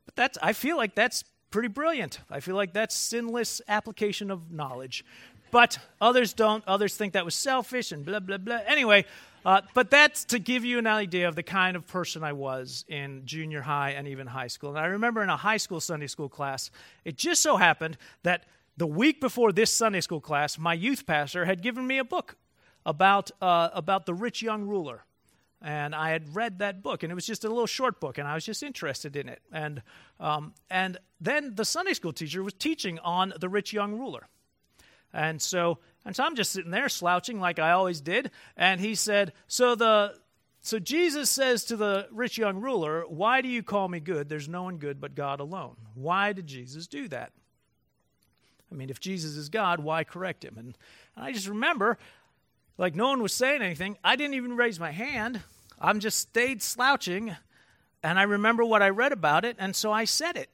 but 0.05 0.15
that's, 0.15 0.37
I 0.41 0.53
feel 0.53 0.75
like 0.75 0.95
that's 0.95 1.23
pretty 1.51 1.67
brilliant. 1.69 2.19
I 2.31 2.39
feel 2.39 2.55
like 2.55 2.73
that's 2.73 2.95
sinless 2.95 3.61
application 3.67 4.31
of 4.31 4.51
knowledge. 4.51 5.05
But 5.51 5.77
others 6.01 6.33
don't. 6.33 6.63
Others 6.67 6.97
think 6.97 7.13
that 7.13 7.25
was 7.25 7.35
selfish 7.35 7.91
and 7.91 8.03
blah, 8.03 8.19
blah, 8.19 8.39
blah. 8.39 8.61
Anyway, 8.65 9.05
uh, 9.45 9.61
but 9.75 9.91
that's 9.91 10.25
to 10.25 10.39
give 10.39 10.65
you 10.65 10.79
an 10.79 10.87
idea 10.87 11.27
of 11.27 11.35
the 11.35 11.43
kind 11.43 11.75
of 11.77 11.87
person 11.87 12.23
I 12.23 12.33
was 12.33 12.85
in 12.87 13.21
junior 13.25 13.61
high 13.61 13.91
and 13.91 14.07
even 14.07 14.25
high 14.25 14.47
school. 14.47 14.71
And 14.71 14.79
I 14.79 14.85
remember 14.85 15.21
in 15.21 15.29
a 15.29 15.37
high 15.37 15.57
school 15.57 15.79
Sunday 15.79 16.07
school 16.07 16.27
class, 16.27 16.71
it 17.05 17.17
just 17.17 17.43
so 17.43 17.57
happened 17.57 17.97
that 18.23 18.45
the 18.77 18.87
week 18.87 19.21
before 19.21 19.51
this 19.51 19.71
Sunday 19.71 20.01
school 20.01 20.21
class, 20.21 20.57
my 20.57 20.73
youth 20.73 21.05
pastor 21.05 21.45
had 21.45 21.61
given 21.61 21.85
me 21.85 21.97
a 21.97 22.03
book 22.03 22.35
about, 22.85 23.31
uh, 23.41 23.69
about 23.73 24.05
the 24.05 24.13
rich 24.13 24.41
young 24.41 24.63
ruler. 24.63 25.05
And 25.61 25.95
I 25.95 26.09
had 26.09 26.35
read 26.35 26.59
that 26.59 26.83
book, 26.83 27.03
and 27.03 27.11
it 27.11 27.15
was 27.15 27.25
just 27.25 27.45
a 27.45 27.49
little 27.49 27.67
short 27.67 28.01
book, 28.01 28.17
and 28.17 28.27
I 28.27 28.33
was 28.33 28.45
just 28.45 28.63
interested 28.63 29.15
in 29.15 29.29
it. 29.29 29.41
And, 29.51 29.81
um, 30.19 30.53
and 30.69 30.97
then 31.21 31.55
the 31.55 31.63
Sunday 31.63 31.93
school 31.93 32.11
teacher 32.11 32.43
was 32.43 32.53
teaching 32.53 32.99
on 32.99 33.33
the 33.39 33.47
rich 33.47 33.71
young 33.71 33.97
ruler. 33.97 34.27
And 35.13 35.41
so, 35.41 35.77
and 36.03 36.15
so 36.15 36.23
I'm 36.23 36.35
just 36.35 36.51
sitting 36.51 36.71
there 36.71 36.89
slouching 36.89 37.39
like 37.39 37.59
I 37.59 37.71
always 37.71 38.01
did. 38.01 38.31
And 38.57 38.81
he 38.81 38.95
said, 38.95 39.31
So 39.47 39.75
the 39.75 40.15
so 40.65 40.79
Jesus 40.79 41.29
says 41.29 41.65
to 41.65 41.75
the 41.75 42.07
rich 42.11 42.37
young 42.37 42.61
ruler, 42.61 43.03
Why 43.07 43.41
do 43.41 43.47
you 43.47 43.63
call 43.63 43.87
me 43.87 43.99
good? 43.99 44.27
There's 44.27 44.49
no 44.49 44.63
one 44.63 44.77
good 44.77 44.99
but 44.99 45.13
God 45.13 45.39
alone. 45.39 45.75
Why 45.93 46.33
did 46.33 46.47
Jesus 46.47 46.87
do 46.87 47.07
that? 47.09 47.31
I 48.73 48.75
mean, 48.75 48.89
if 48.89 48.99
Jesus 48.99 49.35
is 49.35 49.49
God, 49.49 49.79
why 49.79 50.03
correct 50.03 50.43
him? 50.43 50.55
And, 50.57 50.77
and 51.15 51.25
I 51.25 51.31
just 51.31 51.47
remember 51.47 51.97
like 52.77 52.95
no 52.95 53.09
one 53.09 53.21
was 53.21 53.33
saying 53.33 53.61
anything. 53.61 53.97
I 54.03 54.15
didn't 54.15 54.33
even 54.33 54.57
raise 54.57 54.79
my 54.79 54.91
hand. 54.91 55.41
I'm 55.79 55.99
just 55.99 56.17
stayed 56.17 56.63
slouching. 56.63 57.35
And 58.01 58.17
I 58.17 58.23
remember 58.23 58.65
what 58.65 58.81
I 58.81 58.89
read 58.89 59.11
about 59.11 59.45
it, 59.45 59.55
and 59.59 59.75
so 59.75 59.91
I 59.91 60.03
said 60.05 60.35
it. 60.35 60.49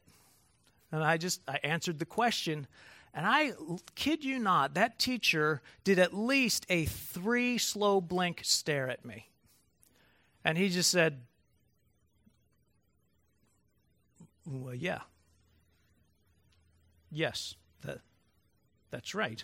And 0.92 1.04
I 1.04 1.18
just 1.18 1.42
I 1.48 1.60
answered 1.64 1.98
the 1.98 2.06
question. 2.06 2.68
And 3.14 3.26
I 3.26 3.54
kid 3.96 4.24
you 4.24 4.38
not, 4.38 4.76
that 4.76 5.00
teacher 5.00 5.62
did 5.84 5.98
at 5.98 6.14
least 6.14 6.66
a 6.70 6.86
three 6.86 7.58
slow 7.58 8.02
blink 8.02 8.42
stare 8.44 8.88
at 8.88 9.04
me. 9.04 9.30
And 10.46 10.58
he 10.58 10.70
just 10.70 10.92
said, 10.92 11.22
Well, 14.46 14.76
yeah. 14.76 15.00
Yes, 17.12 17.56
that, 17.82 18.02
that's 18.92 19.14
right. 19.16 19.44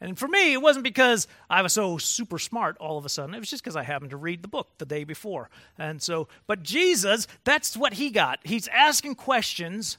And 0.00 0.18
for 0.18 0.28
me, 0.28 0.52
it 0.52 0.60
wasn't 0.60 0.84
because 0.84 1.26
I 1.48 1.62
was 1.62 1.72
so 1.72 1.96
super 1.96 2.38
smart 2.38 2.76
all 2.78 2.98
of 2.98 3.06
a 3.06 3.08
sudden. 3.08 3.34
It 3.34 3.38
was 3.38 3.48
just 3.48 3.62
because 3.62 3.76
I 3.76 3.82
happened 3.82 4.10
to 4.10 4.18
read 4.18 4.42
the 4.42 4.48
book 4.48 4.68
the 4.76 4.84
day 4.84 5.04
before. 5.04 5.48
And 5.78 6.02
so, 6.02 6.28
but 6.46 6.62
Jesus, 6.62 7.26
that's 7.44 7.76
what 7.76 7.94
he 7.94 8.10
got. 8.10 8.40
He's 8.44 8.68
asking 8.68 9.14
questions, 9.14 9.96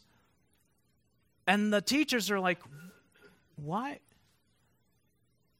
and 1.47 1.73
the 1.73 1.81
teachers 1.81 2.29
are 2.29 2.39
like, 2.39 2.59
why? 3.55 3.99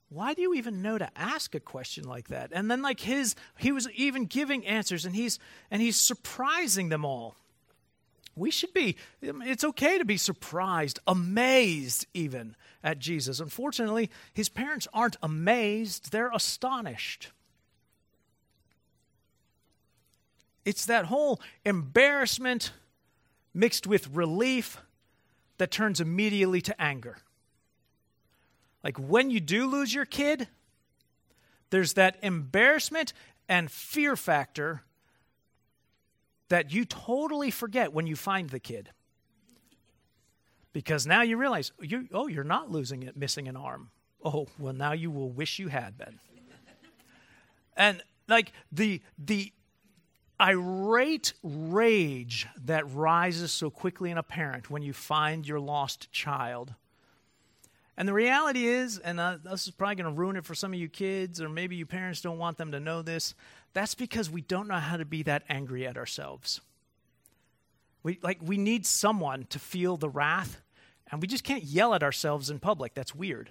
Why 0.09 0.33
do 0.33 0.41
you 0.41 0.53
even 0.53 0.81
know 0.81 0.97
to 0.97 1.09
ask 1.17 1.55
a 1.55 1.59
question 1.59 2.05
like 2.05 2.29
that? 2.29 2.51
And 2.53 2.71
then 2.71 2.81
like 2.81 2.99
his 2.99 3.35
he 3.57 3.71
was 3.71 3.89
even 3.91 4.25
giving 4.25 4.65
answers 4.65 5.05
and 5.05 5.15
he's 5.15 5.37
and 5.69 5.81
he's 5.81 5.97
surprising 5.97 6.89
them 6.89 7.03
all 7.03 7.35
we 8.37 8.51
should 8.51 8.73
be, 8.73 8.95
um, 9.27 9.41
it's 9.41 9.63
okay 9.63 9.97
to 9.97 10.05
be 10.05 10.17
surprised, 10.17 10.99
amazed 11.07 12.05
even 12.13 12.55
at 12.83 12.99
Jesus. 12.99 13.39
Unfortunately, 13.39 14.09
his 14.33 14.49
parents 14.49 14.87
aren't 14.93 15.17
amazed, 15.21 16.11
they're 16.11 16.31
astonished. 16.31 17.31
It's 20.65 20.85
that 20.85 21.05
whole 21.05 21.41
embarrassment 21.65 22.71
mixed 23.53 23.87
with 23.87 24.09
relief 24.09 24.77
that 25.57 25.71
turns 25.71 25.99
immediately 25.99 26.61
to 26.61 26.81
anger. 26.81 27.17
Like 28.83 28.97
when 28.97 29.29
you 29.29 29.39
do 29.39 29.65
lose 29.65 29.93
your 29.93 30.05
kid, 30.05 30.47
there's 31.69 31.93
that 31.93 32.17
embarrassment 32.21 33.13
and 33.49 33.71
fear 33.71 34.15
factor 34.15 34.83
that 36.49 36.71
you 36.71 36.85
totally 36.85 37.51
forget 37.51 37.93
when 37.93 38.07
you 38.07 38.15
find 38.15 38.49
the 38.49 38.59
kid. 38.59 38.89
Because 40.73 41.07
now 41.07 41.21
you 41.21 41.37
realize, 41.37 41.71
you, 41.81 42.07
oh, 42.13 42.27
you're 42.27 42.43
not 42.43 42.71
losing 42.71 43.03
it, 43.03 43.17
missing 43.17 43.47
an 43.47 43.55
arm. 43.55 43.89
Oh, 44.23 44.47
well, 44.59 44.73
now 44.73 44.91
you 44.91 45.09
will 45.09 45.29
wish 45.29 45.59
you 45.59 45.67
had 45.69 45.97
been. 45.97 46.19
and 47.75 48.03
like 48.27 48.51
the, 48.71 49.01
the 49.17 49.51
irate 50.39 51.33
rage 51.43 52.47
that 52.63 52.89
rises 52.91 53.51
so 53.51 53.69
quickly 53.69 54.11
in 54.11 54.17
a 54.17 54.23
parent 54.23 54.69
when 54.69 54.81
you 54.81 54.93
find 54.93 55.47
your 55.47 55.59
lost 55.59 56.11
child. 56.11 56.73
And 57.97 58.07
the 58.07 58.13
reality 58.13 58.67
is, 58.67 58.99
and 58.99 59.19
uh, 59.19 59.37
this 59.43 59.65
is 59.65 59.71
probably 59.71 59.95
going 59.95 60.13
to 60.13 60.17
ruin 60.17 60.35
it 60.35 60.45
for 60.45 60.53
some 60.53 60.71
of 60.71 60.79
you 60.79 60.87
kids, 60.87 61.41
or 61.41 61.49
maybe 61.49 61.75
you 61.75 61.87
parents 61.87 62.21
don't 62.21 62.37
want 62.37 62.57
them 62.57 62.71
to 62.73 62.79
know 62.79 63.01
this, 63.01 63.33
that's 63.73 63.95
because 63.95 64.29
we 64.29 64.41
don't 64.41 64.67
know 64.67 64.75
how 64.75 64.97
to 64.97 65.05
be 65.05 65.23
that 65.23 65.43
angry 65.49 65.87
at 65.87 65.97
ourselves. 65.97 66.61
We, 68.03 68.19
like, 68.21 68.37
we 68.41 68.57
need 68.57 68.85
someone 68.85 69.47
to 69.49 69.57
feel 69.57 69.97
the 69.97 70.09
wrath, 70.09 70.61
and 71.11 71.21
we 71.21 71.27
just 71.27 71.43
can't 71.43 71.63
yell 71.63 71.95
at 71.95 72.03
ourselves 72.03 72.51
in 72.51 72.59
public. 72.59 72.93
That's 72.93 73.15
weird. 73.15 73.49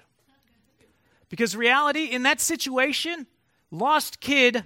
Because 1.28 1.56
reality, 1.56 2.04
in 2.04 2.22
that 2.22 2.40
situation, 2.40 3.26
lost 3.72 4.20
kid 4.20 4.64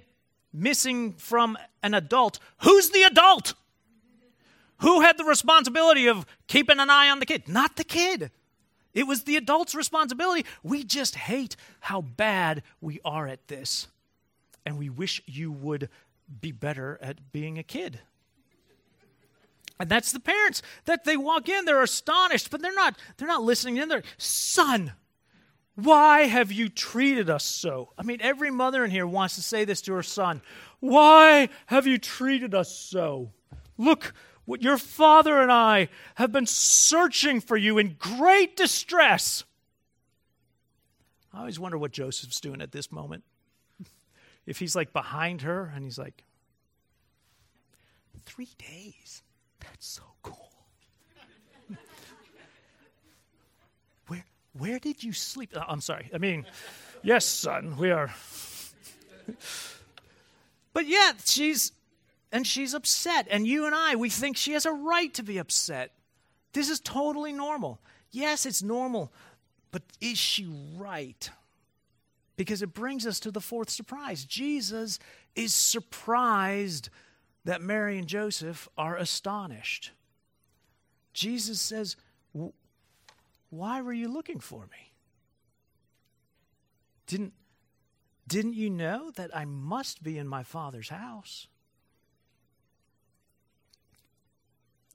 missing 0.52 1.14
from 1.14 1.56
an 1.82 1.94
adult, 1.94 2.38
who's 2.62 2.90
the 2.90 3.02
adult? 3.04 3.54
Who 4.78 5.00
had 5.00 5.16
the 5.16 5.24
responsibility 5.24 6.06
of 6.06 6.26
keeping 6.46 6.80
an 6.80 6.90
eye 6.90 7.08
on 7.08 7.18
the 7.18 7.26
kid? 7.26 7.48
Not 7.48 7.76
the 7.76 7.84
kid. 7.84 8.30
It 8.92 9.06
was 9.06 9.22
the 9.22 9.36
adult's 9.36 9.74
responsibility. 9.74 10.44
We 10.62 10.84
just 10.84 11.14
hate 11.14 11.56
how 11.80 12.00
bad 12.00 12.62
we 12.80 13.00
are 13.04 13.26
at 13.26 13.48
this 13.48 13.88
and 14.66 14.78
we 14.78 14.88
wish 14.88 15.22
you 15.26 15.50
would 15.52 15.88
be 16.40 16.52
better 16.52 16.98
at 17.02 17.32
being 17.32 17.58
a 17.58 17.62
kid. 17.62 18.00
And 19.78 19.88
that's 19.88 20.12
the 20.12 20.20
parents 20.20 20.62
that 20.84 21.04
they 21.04 21.16
walk 21.16 21.48
in, 21.48 21.64
they're 21.64 21.82
astonished, 21.82 22.50
but 22.50 22.60
they're 22.60 22.74
not 22.74 22.98
they're 23.16 23.28
not 23.28 23.42
listening 23.42 23.78
in. 23.78 23.88
They're 23.88 24.02
son, 24.18 24.92
why 25.74 26.22
have 26.26 26.52
you 26.52 26.68
treated 26.68 27.30
us 27.30 27.44
so? 27.44 27.92
I 27.96 28.02
mean, 28.02 28.20
every 28.20 28.50
mother 28.50 28.84
in 28.84 28.90
here 28.90 29.06
wants 29.06 29.36
to 29.36 29.42
say 29.42 29.64
this 29.64 29.80
to 29.82 29.94
her 29.94 30.02
son. 30.02 30.42
Why 30.80 31.48
have 31.66 31.86
you 31.86 31.96
treated 31.96 32.54
us 32.54 32.76
so? 32.76 33.32
Look, 33.78 34.12
your 34.58 34.78
father 34.78 35.40
and 35.40 35.52
I 35.52 35.88
have 36.16 36.32
been 36.32 36.46
searching 36.46 37.40
for 37.40 37.56
you 37.56 37.78
in 37.78 37.96
great 37.98 38.56
distress. 38.56 39.44
I 41.32 41.40
always 41.40 41.58
wonder 41.60 41.78
what 41.78 41.92
Joseph's 41.92 42.40
doing 42.40 42.60
at 42.60 42.72
this 42.72 42.90
moment 42.90 43.22
if 44.46 44.58
he's 44.58 44.74
like 44.74 44.92
behind 44.92 45.42
her 45.42 45.72
and 45.74 45.84
he's 45.84 45.98
like, 45.98 46.24
three 48.24 48.48
days. 48.58 49.22
That's 49.60 49.86
so 49.86 50.02
cool. 50.22 50.50
where 54.08 54.24
where 54.58 54.78
did 54.78 55.04
you 55.04 55.12
sleep? 55.12 55.52
Oh, 55.54 55.62
I'm 55.66 55.80
sorry. 55.80 56.10
I 56.14 56.18
mean, 56.18 56.46
yes, 57.02 57.24
son, 57.24 57.76
we 57.76 57.90
are. 57.90 58.12
but 60.72 60.86
yeah, 60.86 61.12
she's 61.24 61.72
and 62.32 62.46
she's 62.46 62.74
upset. 62.74 63.26
And 63.30 63.46
you 63.46 63.66
and 63.66 63.74
I, 63.74 63.96
we 63.96 64.10
think 64.10 64.36
she 64.36 64.52
has 64.52 64.66
a 64.66 64.72
right 64.72 65.12
to 65.14 65.22
be 65.22 65.38
upset. 65.38 65.92
This 66.52 66.68
is 66.68 66.80
totally 66.80 67.32
normal. 67.32 67.80
Yes, 68.10 68.46
it's 68.46 68.62
normal, 68.62 69.12
but 69.70 69.82
is 70.00 70.18
she 70.18 70.48
right? 70.76 71.30
because 72.40 72.62
it 72.62 72.72
brings 72.72 73.06
us 73.06 73.20
to 73.20 73.30
the 73.30 73.38
fourth 73.38 73.68
surprise. 73.68 74.24
Jesus 74.24 74.98
is 75.36 75.52
surprised 75.52 76.88
that 77.44 77.60
Mary 77.60 77.98
and 77.98 78.06
Joseph 78.06 78.66
are 78.78 78.96
astonished. 78.96 79.90
Jesus 81.12 81.60
says, 81.60 81.96
Why 83.50 83.82
were 83.82 83.92
you 83.92 84.08
looking 84.08 84.40
for 84.40 84.62
me? 84.62 84.94
Didn't, 87.06 87.34
didn't 88.26 88.54
you 88.54 88.70
know 88.70 89.10
that 89.16 89.36
I 89.36 89.44
must 89.44 90.02
be 90.02 90.16
in 90.16 90.26
my 90.26 90.42
Father's 90.42 90.88
house? 90.88 91.46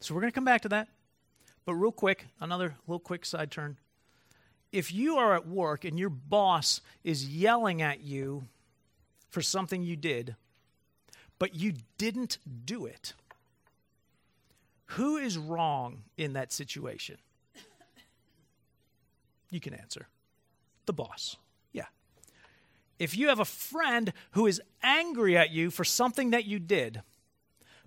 So 0.06 0.14
we're 0.14 0.22
going 0.22 0.32
to 0.32 0.36
come 0.36 0.46
back 0.46 0.62
to 0.62 0.70
that. 0.70 0.88
But 1.66 1.74
real 1.74 1.92
quick, 1.92 2.28
another 2.40 2.76
little 2.86 3.00
quick 3.00 3.26
side 3.26 3.50
turn 3.50 3.78
if 4.72 4.94
you 4.94 5.18
are 5.18 5.34
at 5.34 5.48
work 5.48 5.84
and 5.84 5.98
your 5.98 6.10
boss 6.10 6.80
is 7.04 7.28
yelling 7.28 7.82
at 7.82 8.02
you 8.02 8.46
for 9.32 9.42
something 9.42 9.82
you 9.82 9.96
did, 9.96 10.36
but 11.40 11.56
you 11.56 11.74
didn't 11.98 12.38
do 12.66 12.86
it, 12.86 13.14
Who 14.90 15.18
is 15.18 15.40
wrong 15.40 16.04
in 16.18 16.34
that 16.34 16.54
situation? 16.54 17.18
You 19.50 19.60
can 19.60 19.74
answer. 19.74 20.08
The 20.86 20.94
boss. 20.94 21.38
Yeah. 21.74 21.86
If 23.00 23.18
you 23.18 23.30
have 23.30 23.40
a 23.40 23.46
friend 23.46 24.14
who 24.32 24.46
is 24.46 24.62
angry 24.84 25.36
at 25.36 25.50
you 25.50 25.72
for 25.72 25.84
something 25.84 26.30
that 26.30 26.46
you 26.46 26.60
did, 26.60 27.02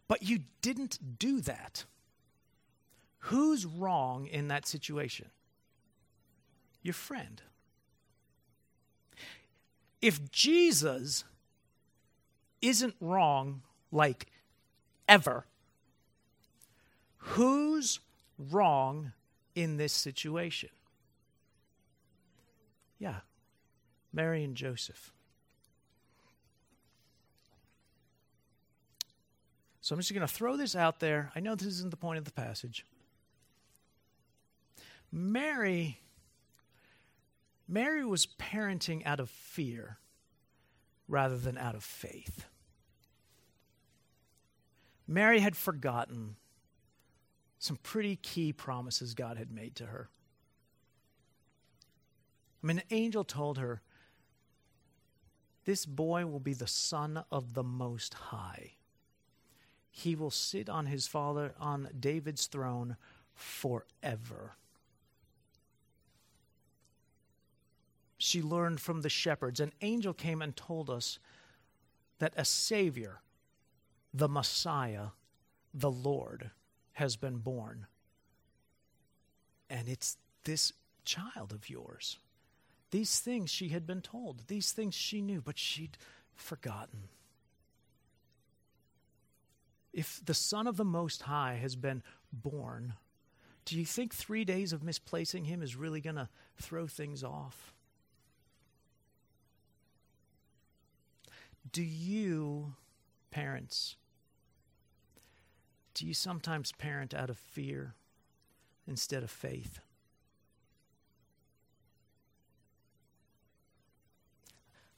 but 0.08 0.22
you 0.24 0.40
didn't 0.62 1.18
do 1.18 1.40
that, 1.42 1.84
who's 3.18 3.66
wrong 3.66 4.26
in 4.26 4.48
that 4.48 4.66
situation? 4.66 5.26
Your 6.82 6.94
friend. 6.94 7.42
If 10.00 10.30
Jesus 10.30 11.24
isn't 12.62 12.94
wrong, 13.00 13.62
like 13.90 14.26
ever, 15.08 15.44
who's 17.16 18.00
wrong 18.38 19.12
in 19.54 19.76
this 19.76 19.92
situation? 19.92 20.70
Yeah, 22.98 23.20
Mary 24.12 24.44
and 24.44 24.54
Joseph. 24.54 25.12
So 29.80 29.94
I'm 29.94 30.00
just 30.00 30.12
going 30.12 30.26
to 30.26 30.32
throw 30.32 30.56
this 30.56 30.76
out 30.76 31.00
there. 31.00 31.32
I 31.34 31.40
know 31.40 31.54
this 31.54 31.68
isn't 31.68 31.90
the 31.90 31.96
point 31.96 32.18
of 32.18 32.24
the 32.24 32.32
passage. 32.32 32.84
Mary 35.10 36.00
Mary 37.68 38.04
was 38.04 38.26
parenting 38.26 39.02
out 39.04 39.20
of 39.20 39.28
fear 39.28 39.98
rather 41.06 41.36
than 41.36 41.58
out 41.58 41.74
of 41.74 41.84
faith. 41.84 42.46
Mary 45.06 45.40
had 45.40 45.56
forgotten 45.56 46.36
some 47.58 47.76
pretty 47.76 48.16
key 48.16 48.52
promises 48.52 49.14
God 49.14 49.36
had 49.36 49.50
made 49.50 49.74
to 49.76 49.86
her. 49.86 50.08
I 52.62 52.66
mean, 52.66 52.78
an 52.78 52.84
angel 52.90 53.24
told 53.24 53.58
her, 53.58 53.82
This 55.64 55.86
boy 55.86 56.26
will 56.26 56.40
be 56.40 56.54
the 56.54 56.66
son 56.66 57.24
of 57.30 57.54
the 57.54 57.62
Most 57.62 58.14
High. 58.14 58.72
He 59.90 60.14
will 60.14 60.30
sit 60.30 60.68
on 60.68 60.86
his 60.86 61.06
father, 61.06 61.54
on 61.58 61.88
David's 61.98 62.46
throne 62.46 62.96
forever. 63.34 64.57
She 68.18 68.42
learned 68.42 68.80
from 68.80 69.02
the 69.02 69.08
shepherds. 69.08 69.60
An 69.60 69.72
angel 69.80 70.12
came 70.12 70.42
and 70.42 70.54
told 70.54 70.90
us 70.90 71.18
that 72.18 72.34
a 72.36 72.44
Savior, 72.44 73.20
the 74.12 74.28
Messiah, 74.28 75.08
the 75.72 75.90
Lord, 75.90 76.50
has 76.94 77.16
been 77.16 77.38
born. 77.38 77.86
And 79.70 79.88
it's 79.88 80.16
this 80.44 80.72
child 81.04 81.52
of 81.52 81.70
yours. 81.70 82.18
These 82.90 83.20
things 83.20 83.50
she 83.50 83.68
had 83.68 83.86
been 83.86 84.00
told, 84.00 84.48
these 84.48 84.72
things 84.72 84.94
she 84.94 85.22
knew, 85.22 85.40
but 85.40 85.58
she'd 85.58 85.96
forgotten. 86.34 87.04
If 89.92 90.20
the 90.24 90.34
Son 90.34 90.66
of 90.66 90.76
the 90.76 90.84
Most 90.84 91.22
High 91.22 91.58
has 91.60 91.76
been 91.76 92.02
born, 92.32 92.94
do 93.64 93.78
you 93.78 93.84
think 93.84 94.14
three 94.14 94.44
days 94.44 94.72
of 94.72 94.82
misplacing 94.82 95.44
him 95.44 95.62
is 95.62 95.76
really 95.76 96.00
going 96.00 96.16
to 96.16 96.28
throw 96.56 96.86
things 96.86 97.22
off? 97.22 97.74
Do 101.72 101.82
you, 101.82 102.74
parents, 103.30 103.96
do 105.94 106.06
you 106.06 106.14
sometimes 106.14 106.72
parent 106.72 107.12
out 107.12 107.30
of 107.30 107.38
fear 107.38 107.94
instead 108.86 109.22
of 109.22 109.30
faith? 109.30 109.80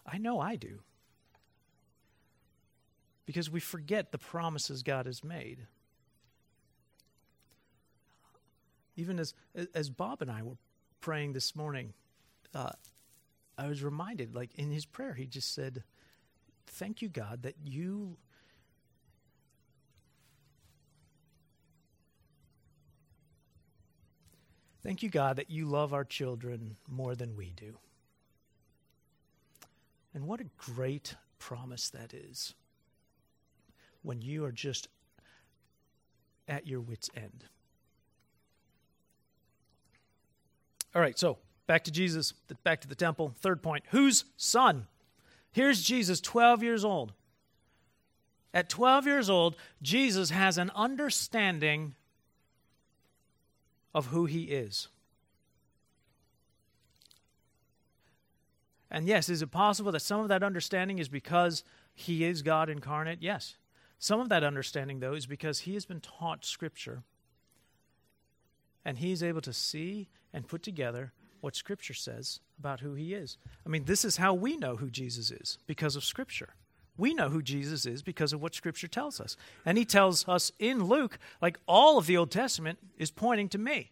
I 0.07 0.19
know 0.19 0.41
I 0.41 0.57
do. 0.57 0.81
Because 3.27 3.51
we 3.51 3.61
forget 3.61 4.13
the 4.13 4.19
promises 4.19 4.83
God 4.83 5.07
has 5.07 5.23
made. 5.23 5.67
Even 8.97 9.19
as, 9.19 9.35
as 9.75 9.89
Bob 9.89 10.21
and 10.21 10.31
I 10.31 10.43
were 10.43 10.57
praying 11.01 11.33
this 11.33 11.55
morning, 11.55 11.95
uh, 12.55 12.73
I 13.57 13.69
was 13.69 13.83
reminded, 13.83 14.35
like 14.35 14.51
in 14.57 14.71
his 14.71 14.85
prayer, 14.85 15.15
he 15.15 15.27
just 15.27 15.55
said, 15.55 15.85
thank 16.71 17.03
you, 17.03 17.09
God, 17.09 17.43
that 17.43 17.57
you. 17.65 18.17
Thank 24.83 25.03
you, 25.03 25.11
God, 25.11 25.37
that 25.37 25.51
you 25.51 25.67
love 25.67 25.93
our 25.93 26.05
children 26.05 26.77
more 26.89 27.15
than 27.15 27.37
we 27.37 27.53
do. 27.55 27.77
And 30.15 30.27
what 30.27 30.41
a 30.41 30.47
great 30.57 31.15
promise 31.39 31.91
that 31.91 32.15
is 32.15 32.55
when 34.03 34.23
you 34.23 34.45
are 34.45 34.53
just 34.53 34.89
at 36.49 36.67
your 36.67 36.81
wits' 36.81 37.11
end. 37.15 37.45
All 40.95 41.03
right, 41.03 41.19
so 41.19 41.39
back 41.67 41.85
to 41.85 41.91
Jesus, 41.91 42.33
back 42.65 42.81
to 42.81 42.89
the 42.89 42.95
temple. 42.95 43.35
Third 43.41 43.63
point 43.63 43.85
whose 43.91 44.25
son? 44.37 44.87
Here's 45.53 45.83
Jesus, 45.83 46.21
12 46.21 46.63
years 46.63 46.85
old. 46.85 47.13
At 48.53 48.69
12 48.69 49.07
years 49.07 49.31
old, 49.31 49.57
Jesus 49.83 50.31
has 50.31 50.59
an 50.59 50.71
understanding 50.75 51.95
of 53.95 54.07
who 54.07 54.27
he 54.27 54.45
is. 54.45 54.89
And 58.91 59.07
yes, 59.07 59.29
is 59.29 59.41
it 59.41 59.53
possible 59.53 59.93
that 59.93 60.01
some 60.01 60.21
of 60.21 60.29
that 60.29 60.43
understanding 60.43 60.99
is 60.99 61.09
because 61.09 61.63
he 61.95 62.25
is 62.25 62.43
God 62.43 62.69
incarnate? 62.69 63.19
Yes. 63.21 63.57
Some 63.99 64.19
of 64.19 64.29
that 64.31 64.43
understanding, 64.43 64.99
though, 64.99 65.15
is 65.15 65.27
because 65.27 65.61
he 65.61 65.75
has 65.75 65.85
been 65.85 66.01
taught 66.01 66.45
Scripture 66.45 67.03
and 68.85 68.99
he 68.99 69.13
is 69.13 69.23
able 69.23 69.43
to 69.43 69.53
see 69.53 70.09
and 70.33 70.49
put 70.49 70.63
together 70.63 71.13
what 71.41 71.57
Scripture 71.57 71.95
says 71.95 72.41
about 72.59 72.81
who 72.81 72.95
he 72.95 73.15
is. 73.15 73.37
I 73.65 73.69
mean, 73.69 73.85
this 73.85 74.05
is 74.05 74.17
how 74.17 74.35
we 74.35 74.57
know 74.57 74.77
who 74.77 74.91
Jesus 74.91 75.31
is 75.31 75.59
because 75.67 75.97
of 75.97 76.05
Scripture. 76.05 76.51
We 76.97 77.15
know 77.15 77.31
who 77.31 77.41
Jesus 77.41 77.87
is 77.87 78.03
because 78.03 78.33
of 78.33 78.43
what 78.43 78.55
Scripture 78.55 78.89
tells 78.89 79.21
us. 79.21 79.37
And 79.65 79.79
he 79.79 79.85
tells 79.85 80.29
us 80.29 80.53
in 80.59 80.85
Luke, 80.85 81.19
like 81.41 81.59
all 81.67 81.97
of 81.97 82.07
the 82.07 82.17
Old 82.17 82.31
Testament 82.31 82.79
is 82.99 83.11
pointing 83.11 83.49
to 83.51 83.59
me. 83.59 83.91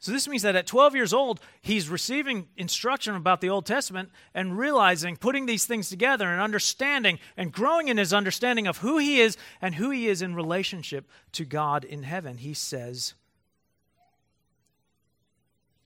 So 0.00 0.12
this 0.12 0.26
means 0.26 0.42
that 0.42 0.56
at 0.56 0.66
12 0.66 0.94
years 0.94 1.12
old, 1.12 1.40
he's 1.60 1.90
receiving 1.90 2.48
instruction 2.56 3.14
about 3.14 3.42
the 3.42 3.50
Old 3.50 3.66
Testament 3.66 4.08
and 4.34 4.58
realizing, 4.58 5.16
putting 5.16 5.44
these 5.44 5.66
things 5.66 5.90
together 5.90 6.26
and 6.26 6.40
understanding 6.40 7.18
and 7.36 7.52
growing 7.52 7.88
in 7.88 7.98
his 7.98 8.14
understanding 8.14 8.66
of 8.66 8.78
who 8.78 8.96
he 8.96 9.20
is 9.20 9.36
and 9.60 9.74
who 9.74 9.90
he 9.90 10.08
is 10.08 10.22
in 10.22 10.34
relationship 10.34 11.06
to 11.32 11.44
God 11.44 11.84
in 11.84 12.02
heaven. 12.02 12.38
He 12.38 12.54
says, 12.54 13.12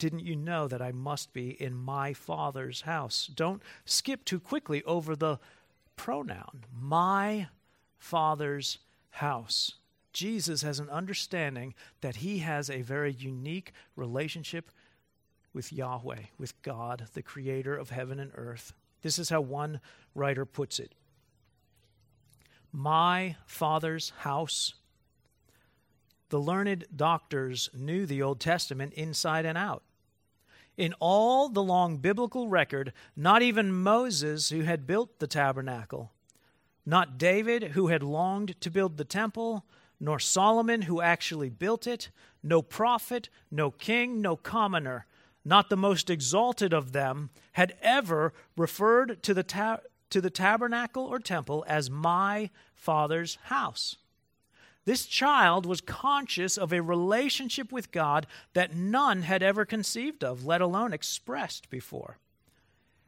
didn't 0.04 0.26
you 0.26 0.36
know 0.36 0.68
that 0.68 0.82
I 0.82 0.92
must 0.92 1.32
be 1.32 1.52
in 1.62 1.74
my 1.74 2.12
Father's 2.12 2.82
house? 2.82 3.26
Don't 3.34 3.62
skip 3.86 4.22
too 4.26 4.38
quickly 4.38 4.82
over 4.82 5.16
the 5.16 5.38
pronoun, 5.96 6.66
my 6.78 7.48
Father's 7.96 8.80
house. 9.08 9.76
Jesus 10.12 10.60
has 10.60 10.78
an 10.78 10.90
understanding 10.90 11.72
that 12.02 12.16
he 12.16 12.40
has 12.40 12.68
a 12.68 12.82
very 12.82 13.14
unique 13.14 13.72
relationship 13.96 14.70
with 15.54 15.72
Yahweh, 15.72 16.24
with 16.36 16.60
God, 16.60 17.06
the 17.14 17.22
creator 17.22 17.74
of 17.74 17.88
heaven 17.88 18.20
and 18.20 18.30
earth. 18.34 18.74
This 19.00 19.18
is 19.18 19.30
how 19.30 19.40
one 19.40 19.80
writer 20.14 20.44
puts 20.44 20.78
it 20.78 20.92
My 22.72 23.36
Father's 23.46 24.10
house 24.18 24.74
the 26.28 26.40
learned 26.40 26.84
doctors 26.94 27.70
knew 27.72 28.06
the 28.06 28.20
Old 28.20 28.40
Testament 28.40 28.92
inside 28.94 29.46
and 29.46 29.56
out. 29.56 29.83
In 30.76 30.94
all 30.98 31.48
the 31.48 31.62
long 31.62 31.98
biblical 31.98 32.48
record, 32.48 32.92
not 33.16 33.42
even 33.42 33.72
Moses, 33.72 34.50
who 34.50 34.62
had 34.62 34.86
built 34.86 35.18
the 35.18 35.26
tabernacle, 35.26 36.12
not 36.84 37.16
David, 37.16 37.72
who 37.72 37.88
had 37.88 38.02
longed 38.02 38.60
to 38.60 38.70
build 38.70 38.96
the 38.96 39.04
temple, 39.04 39.64
nor 40.00 40.18
Solomon, 40.18 40.82
who 40.82 41.00
actually 41.00 41.48
built 41.48 41.86
it, 41.86 42.10
no 42.42 42.60
prophet, 42.60 43.28
no 43.50 43.70
king, 43.70 44.20
no 44.20 44.36
commoner, 44.36 45.06
not 45.44 45.70
the 45.70 45.76
most 45.76 46.10
exalted 46.10 46.72
of 46.72 46.92
them, 46.92 47.30
had 47.52 47.76
ever 47.80 48.32
referred 48.56 49.22
to 49.22 49.32
the, 49.32 49.42
ta- 49.42 49.80
to 50.10 50.20
the 50.20 50.30
tabernacle 50.30 51.04
or 51.04 51.18
temple 51.18 51.64
as 51.68 51.90
my 51.90 52.50
father's 52.74 53.38
house. 53.44 53.96
This 54.84 55.06
child 55.06 55.64
was 55.64 55.80
conscious 55.80 56.58
of 56.58 56.72
a 56.72 56.82
relationship 56.82 57.72
with 57.72 57.90
God 57.90 58.26
that 58.52 58.74
none 58.74 59.22
had 59.22 59.42
ever 59.42 59.64
conceived 59.64 60.22
of, 60.22 60.44
let 60.44 60.60
alone 60.60 60.92
expressed 60.92 61.70
before. 61.70 62.18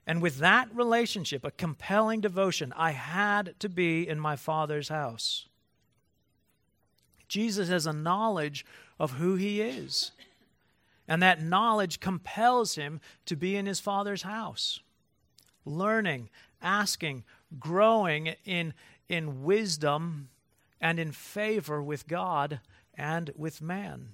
And 0.06 0.22
with 0.22 0.38
that 0.38 0.74
relationship, 0.74 1.44
a 1.44 1.50
compelling 1.50 2.20
devotion, 2.20 2.72
I 2.76 2.92
had 2.92 3.58
to 3.60 3.68
be 3.68 4.08
in 4.08 4.18
my 4.20 4.36
father's 4.36 4.88
house. 4.88 5.46
Jesus 7.28 7.68
has 7.68 7.86
a 7.86 7.92
knowledge 7.92 8.64
of 8.98 9.12
who 9.12 9.34
he 9.34 9.60
is. 9.60 10.12
And 11.08 11.22
that 11.22 11.42
knowledge 11.42 12.00
compels 12.00 12.74
him 12.74 13.00
to 13.26 13.36
be 13.36 13.56
in 13.56 13.66
his 13.66 13.78
Father's 13.78 14.22
house, 14.22 14.80
learning, 15.64 16.30
asking, 16.60 17.22
growing 17.60 18.34
in, 18.44 18.74
in 19.08 19.44
wisdom 19.44 20.28
and 20.80 20.98
in 20.98 21.12
favor 21.12 21.82
with 21.82 22.06
God 22.06 22.60
and 22.94 23.30
with 23.36 23.60
man. 23.60 24.10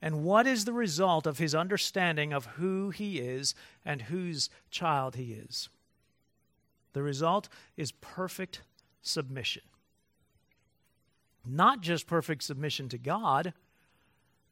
And 0.00 0.24
what 0.24 0.48
is 0.48 0.64
the 0.64 0.72
result 0.72 1.26
of 1.26 1.38
his 1.38 1.54
understanding 1.54 2.32
of 2.32 2.46
who 2.56 2.90
he 2.90 3.20
is 3.20 3.54
and 3.84 4.02
whose 4.02 4.50
child 4.70 5.14
he 5.14 5.32
is? 5.32 5.68
The 6.92 7.02
result 7.02 7.48
is 7.76 7.92
perfect 7.92 8.62
submission. 9.00 9.62
Not 11.46 11.80
just 11.80 12.06
perfect 12.06 12.42
submission 12.42 12.88
to 12.90 12.98
God, 12.98 13.52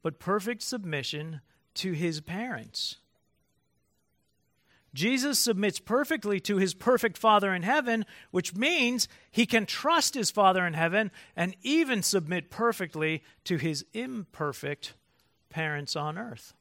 but 0.03 0.18
perfect 0.18 0.62
submission 0.62 1.41
to 1.75 1.93
his 1.93 2.21
parents. 2.21 2.97
Jesus 4.93 5.38
submits 5.38 5.78
perfectly 5.78 6.41
to 6.41 6.57
his 6.57 6.74
perfect 6.74 7.16
Father 7.16 7.55
in 7.55 7.62
heaven, 7.62 8.05
which 8.30 8.57
means 8.57 9.07
he 9.30 9.47
can 9.47 9.64
trust 9.66 10.14
his 10.14 10.30
Father 10.30 10.66
in 10.66 10.74
heaven 10.74 11.11
and 11.36 11.55
even 11.62 12.03
submit 12.03 12.51
perfectly 12.51 13.22
to 13.45 13.57
his 13.57 13.84
imperfect 13.93 14.95
parents 15.49 15.95
on 15.95 16.18
earth. 16.18 16.55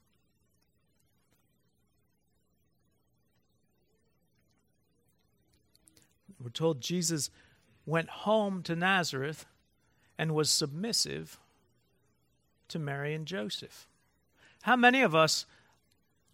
We're 6.41 6.49
told 6.49 6.82
Jesus 6.82 7.30
went 7.86 8.09
home 8.09 8.61
to 8.63 8.75
Nazareth 8.75 9.45
and 10.17 10.36
was 10.36 10.49
submissive 10.49 11.39
to 12.69 12.80
Mary 12.80 13.13
and 13.13 13.25
Joseph. 13.25 13.88
How 14.61 14.75
many 14.75 15.01
of 15.01 15.15
us 15.15 15.45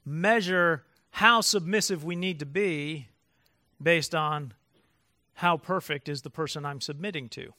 measure 0.05 0.83
how 1.15 1.39
submissive 1.39 2.03
we 2.03 2.13
need 2.13 2.39
to 2.39 2.45
be 2.45 3.07
based 3.81 4.13
on 4.13 4.51
how 5.35 5.55
perfect 5.55 6.09
is 6.09 6.23
the 6.23 6.29
person 6.29 6.65
I'm 6.65 6.81
submitting 6.81 7.29
to? 7.29 7.53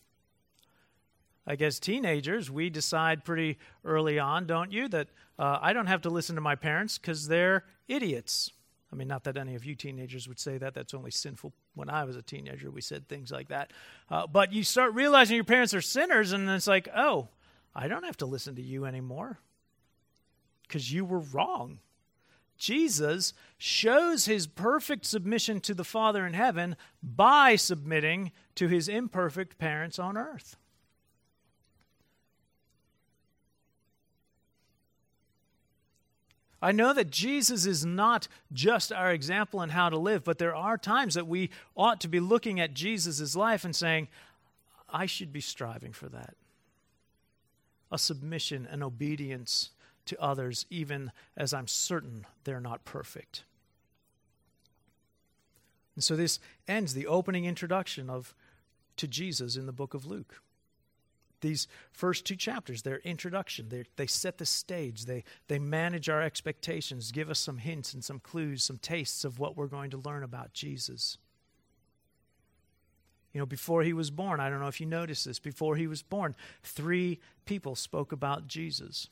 I 1.47 1.57
guess 1.57 1.79
teenagers, 1.79 2.51
we 2.51 2.69
decide 2.69 3.25
pretty 3.25 3.57
early 3.83 4.19
on, 4.19 4.47
don't 4.47 4.71
you, 4.73 4.89
that 4.89 5.09
uh, 5.39 5.59
I 5.63 5.73
don't 5.73 5.87
have 5.87 6.03
to 6.03 6.11
listen 6.11 6.35
to 6.35 6.43
my 6.43 6.55
parents 6.55 6.99
because 6.99 7.29
they're 7.29 7.65
idiots. 7.89 8.53
I 8.93 8.97
mean, 8.97 9.09
not 9.09 9.25
that 9.25 9.39
any 9.39 9.55
of 9.55 9.65
you 9.65 9.75
teenagers 9.75 10.29
would 10.29 10.39
say 10.39 10.59
that. 10.59 10.75
That's 10.75 10.93
only 10.93 11.11
sinful. 11.11 11.55
When 11.75 11.89
I 11.89 12.05
was 12.05 12.15
a 12.15 12.23
teenager, 12.23 12.71
we 12.71 12.83
said 12.83 13.09
things 13.09 13.33
like 13.33 13.49
that. 13.49 13.73
Uh, 14.11 14.27
but 14.27 14.53
you 14.53 14.65
start 14.65 14.93
realizing 14.93 15.35
your 15.35 15.45
parents 15.45 15.73
are 15.73 15.81
sinners, 15.81 16.33
and 16.33 16.47
it's 16.51 16.67
like, 16.67 16.91
oh, 16.95 17.29
I 17.75 17.89
don't 17.89 18.05
have 18.05 18.19
to 18.19 18.27
listen 18.27 18.55
to 18.57 18.63
you 18.63 18.85
anymore 18.85 19.39
because 20.69 20.93
you 20.93 21.07
were 21.07 21.21
wrong. 21.21 21.79
Jesus 22.57 23.35
shows 23.59 24.27
his 24.27 24.47
perfect 24.47 25.05
submission 25.05 25.61
to 25.61 25.75
the 25.75 25.85
Father 25.85 26.27
in 26.27 26.35
heaven 26.35 26.77
by 27.03 27.57
submitting 27.57 28.33
to 28.55 28.69
his 28.69 28.89
imperfect 28.89 29.59
parents 29.59 29.99
on 29.99 30.17
earth. 30.17 30.57
I 36.63 36.73
know 36.73 36.93
that 36.95 37.11
Jesus 37.11 37.67
is 37.67 37.85
not 37.85 38.29
just 38.53 38.91
our 38.91 39.13
example 39.13 39.63
in 39.63 39.71
how 39.71 39.91
to 39.91 39.99
live, 39.99 40.25
but 40.25 40.39
there 40.39 40.55
are 40.55 40.79
times 40.79 41.15
that 41.15 41.27
we 41.27 41.51
ought 41.77 42.01
to 42.01 42.09
be 42.09 42.19
looking 42.19 42.59
at 42.59 42.75
Jesus' 42.75 43.37
life 43.37 43.65
and 43.65 43.77
saying, 43.77 44.09
I 44.89 45.07
should 45.07 45.33
be 45.33 45.41
striving 45.41 45.93
for 45.93 46.09
that. 46.09 46.35
A 47.93 47.99
submission 47.99 48.67
and 48.71 48.83
obedience 48.83 49.71
to 50.07 50.21
others, 50.21 50.67
even 50.71 51.13
as 51.37 51.53
I'm 51.53 51.69
certain 51.69 52.27
they're 52.45 52.61
not 52.61 52.85
perfect. 52.85 53.45
And 55.95 56.05
so 56.05 56.17
this 56.17 56.39
ends 56.69 56.95
the 56.95 57.07
opening 57.07 57.45
introduction 57.45 58.11
of 58.11 58.35
to 58.97 59.09
Jesus 59.09 59.57
in 59.57 59.67
the 59.67 59.73
book 59.73 59.95
of 59.95 60.07
Luke 60.07 60.43
these 61.41 61.69
first 61.93 62.25
two 62.25 62.37
chapters, 62.37 62.83
their 62.83 62.99
introduction, 62.99 63.69
they 63.69 63.85
they 63.97 64.07
set 64.07 64.39
the 64.39 64.47
stage, 64.47 65.05
they, 65.05 65.25
they 65.49 65.59
manage 65.59 66.09
our 66.09 66.23
expectations, 66.23 67.13
give 67.13 67.31
us 67.31 67.39
some 67.39 67.59
hints 67.59 67.95
and 67.95 68.05
some 68.05 68.19
clues, 68.19 68.65
some 68.65 68.79
tastes 68.79 69.25
of 69.25 69.39
what 69.39 69.57
we're 69.57 69.67
going 69.67 69.91
to 69.91 69.99
learn 69.99 70.23
about 70.23 70.53
Jesus. 70.53 71.19
You 73.33 73.41
know, 73.41 73.47
before 73.47 73.83
he 73.83 73.93
was 73.93 74.11
born, 74.11 74.41
I 74.41 74.49
don't 74.49 74.61
know 74.61 74.67
if 74.67 74.81
you 74.81 74.87
noticed 74.87 75.27
this, 75.27 75.39
before 75.39 75.77
he 75.77 75.87
was 75.87 76.03
born, 76.03 76.35
three 76.63 77.21
people 77.45 77.77
spoke 77.77 78.13
about 78.13 78.47
Jesus, 78.47 79.09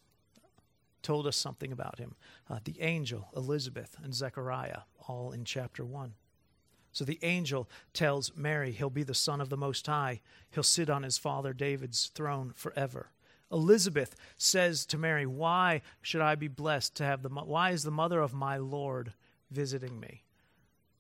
told 1.04 1.26
us 1.28 1.36
something 1.36 1.70
about 1.70 1.98
him 1.98 2.16
uh, 2.50 2.58
the 2.64 2.80
angel, 2.80 3.28
Elizabeth, 3.36 3.96
and 4.02 4.12
Zechariah, 4.12 4.80
all 5.06 5.30
in 5.30 5.44
chapter 5.44 5.84
1. 5.84 6.14
So 6.90 7.04
the 7.04 7.18
angel 7.22 7.68
tells 7.92 8.36
Mary 8.36 8.72
he'll 8.72 8.90
be 8.90 9.02
the 9.02 9.14
Son 9.14 9.40
of 9.40 9.50
the 9.50 9.56
Most 9.56 9.86
High. 9.86 10.20
He'll 10.50 10.62
sit 10.62 10.88
on 10.88 11.02
his 11.02 11.18
father 11.18 11.52
David's 11.52 12.06
throne 12.06 12.52
forever. 12.54 13.10
Elizabeth 13.52 14.14
says 14.36 14.86
to 14.86 14.98
Mary, 14.98 15.26
Why 15.26 15.82
should 16.02 16.20
I 16.20 16.34
be 16.34 16.48
blessed 16.48 16.94
to 16.96 17.04
have 17.04 17.22
the, 17.22 17.28
why 17.28 17.70
is 17.70 17.82
the 17.82 17.90
mother 17.90 18.20
of 18.20 18.32
my 18.32 18.56
Lord 18.56 19.12
visiting 19.50 20.00
me? 20.00 20.22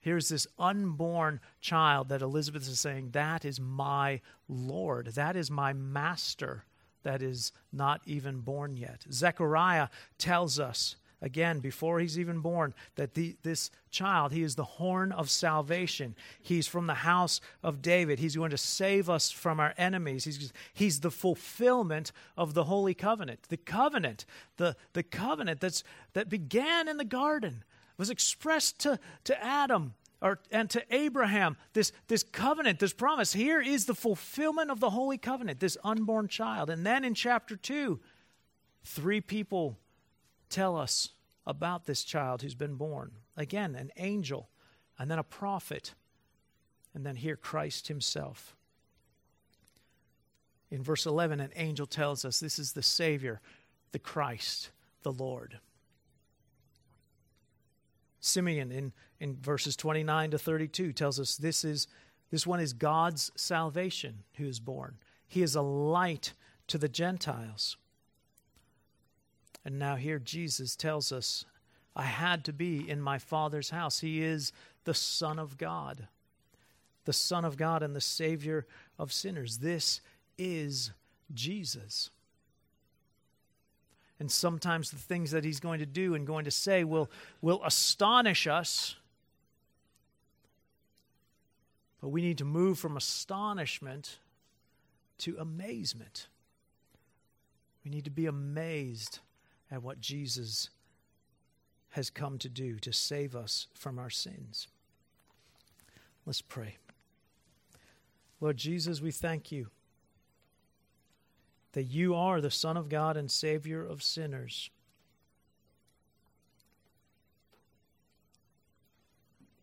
Here's 0.00 0.28
this 0.28 0.46
unborn 0.58 1.40
child 1.60 2.10
that 2.10 2.22
Elizabeth 2.22 2.68
is 2.68 2.78
saying, 2.78 3.10
That 3.12 3.44
is 3.44 3.60
my 3.60 4.20
Lord. 4.48 5.06
That 5.14 5.36
is 5.36 5.50
my 5.50 5.72
master 5.72 6.64
that 7.04 7.22
is 7.22 7.52
not 7.72 8.00
even 8.04 8.40
born 8.40 8.76
yet. 8.76 9.04
Zechariah 9.10 9.88
tells 10.18 10.58
us 10.58 10.96
again, 11.24 11.58
before 11.58 12.00
he's 12.00 12.18
even 12.18 12.40
born, 12.40 12.74
that 12.96 13.14
the, 13.14 13.34
this 13.42 13.70
child, 13.90 14.30
he 14.30 14.42
is 14.42 14.56
the 14.56 14.64
horn 14.64 15.10
of 15.10 15.30
salvation. 15.30 16.14
He's 16.40 16.66
from 16.66 16.86
the 16.86 16.94
house 16.94 17.40
of 17.62 17.80
David. 17.80 18.18
He's 18.18 18.36
going 18.36 18.50
to 18.50 18.58
save 18.58 19.08
us 19.08 19.30
from 19.30 19.58
our 19.58 19.72
enemies. 19.78 20.24
He's, 20.24 20.52
he's 20.74 21.00
the 21.00 21.10
fulfillment 21.10 22.12
of 22.36 22.52
the 22.52 22.64
holy 22.64 22.92
covenant. 22.92 23.44
The 23.48 23.56
covenant, 23.56 24.26
the, 24.58 24.76
the 24.92 25.02
covenant 25.02 25.60
that's, 25.60 25.82
that 26.12 26.28
began 26.28 26.88
in 26.88 26.98
the 26.98 27.04
garden, 27.04 27.64
was 27.96 28.10
expressed 28.10 28.78
to, 28.80 28.98
to 29.24 29.42
Adam 29.42 29.94
or, 30.24 30.38
and 30.50 30.70
to 30.70 30.82
Abraham, 30.90 31.58
this, 31.74 31.92
this 32.08 32.22
covenant, 32.22 32.78
this 32.78 32.94
promise. 32.94 33.34
Here 33.34 33.60
is 33.60 33.84
the 33.84 33.94
fulfillment 33.94 34.70
of 34.70 34.80
the 34.80 34.88
holy 34.88 35.18
covenant, 35.18 35.60
this 35.60 35.76
unborn 35.84 36.28
child. 36.28 36.70
And 36.70 36.84
then 36.84 37.04
in 37.04 37.12
chapter 37.12 37.56
2, 37.56 38.00
three 38.84 39.20
people 39.20 39.76
tell 40.48 40.78
us 40.78 41.10
about 41.46 41.84
this 41.84 42.04
child 42.04 42.40
who's 42.40 42.54
been 42.54 42.76
born. 42.76 43.12
Again, 43.36 43.74
an 43.74 43.90
angel, 43.98 44.48
and 44.98 45.10
then 45.10 45.18
a 45.18 45.24
prophet, 45.24 45.92
and 46.94 47.04
then 47.04 47.16
here 47.16 47.36
Christ 47.36 47.88
himself. 47.88 48.56
In 50.70 50.82
verse 50.82 51.04
11, 51.04 51.38
an 51.38 51.50
angel 51.54 51.86
tells 51.86 52.24
us 52.24 52.40
this 52.40 52.58
is 52.58 52.72
the 52.72 52.82
Savior, 52.82 53.42
the 53.92 53.98
Christ, 53.98 54.70
the 55.02 55.12
Lord. 55.12 55.58
Simeon 58.24 58.72
in, 58.72 58.92
in 59.20 59.36
verses 59.36 59.76
29 59.76 60.30
to 60.30 60.38
32 60.38 60.94
tells 60.94 61.20
us 61.20 61.36
this 61.36 61.62
is 61.62 61.86
this 62.30 62.46
one 62.46 62.58
is 62.58 62.72
God's 62.72 63.30
salvation 63.36 64.24
who 64.36 64.46
is 64.46 64.58
born. 64.58 64.96
He 65.28 65.42
is 65.42 65.54
a 65.54 65.62
light 65.62 66.32
to 66.68 66.78
the 66.78 66.88
Gentiles. 66.88 67.76
And 69.64 69.78
now 69.78 69.96
here 69.96 70.18
Jesus 70.18 70.74
tells 70.74 71.12
us, 71.12 71.44
I 71.94 72.04
had 72.04 72.44
to 72.46 72.52
be 72.52 72.88
in 72.88 73.00
my 73.00 73.18
Father's 73.18 73.70
house. 73.70 74.00
He 74.00 74.22
is 74.22 74.52
the 74.84 74.94
Son 74.94 75.38
of 75.38 75.58
God, 75.58 76.08
the 77.04 77.12
Son 77.12 77.44
of 77.44 77.56
God 77.56 77.82
and 77.82 77.94
the 77.94 78.00
Savior 78.00 78.66
of 78.98 79.12
sinners. 79.12 79.58
This 79.58 80.00
is 80.38 80.92
Jesus. 81.32 82.10
And 84.20 84.30
sometimes 84.30 84.90
the 84.90 84.96
things 84.96 85.32
that 85.32 85.44
he's 85.44 85.60
going 85.60 85.80
to 85.80 85.86
do 85.86 86.14
and 86.14 86.26
going 86.26 86.44
to 86.44 86.50
say 86.50 86.84
will, 86.84 87.10
will 87.42 87.62
astonish 87.64 88.46
us. 88.46 88.96
But 92.00 92.08
we 92.10 92.22
need 92.22 92.38
to 92.38 92.44
move 92.44 92.78
from 92.78 92.96
astonishment 92.96 94.18
to 95.18 95.36
amazement. 95.38 96.28
We 97.84 97.90
need 97.90 98.04
to 98.04 98.10
be 98.10 98.26
amazed 98.26 99.18
at 99.70 99.82
what 99.82 100.00
Jesus 100.00 100.70
has 101.90 102.10
come 102.10 102.38
to 102.38 102.48
do 102.48 102.78
to 102.80 102.92
save 102.92 103.34
us 103.34 103.66
from 103.74 103.98
our 103.98 104.10
sins. 104.10 104.68
Let's 106.26 106.42
pray. 106.42 106.76
Lord 108.40 108.56
Jesus, 108.56 109.00
we 109.00 109.10
thank 109.10 109.52
you 109.52 109.68
that 111.74 111.84
you 111.84 112.14
are 112.14 112.40
the 112.40 112.52
Son 112.52 112.76
of 112.76 112.88
God 112.88 113.16
and 113.16 113.30
Savior 113.30 113.84
of 113.84 114.02
sinners. 114.02 114.70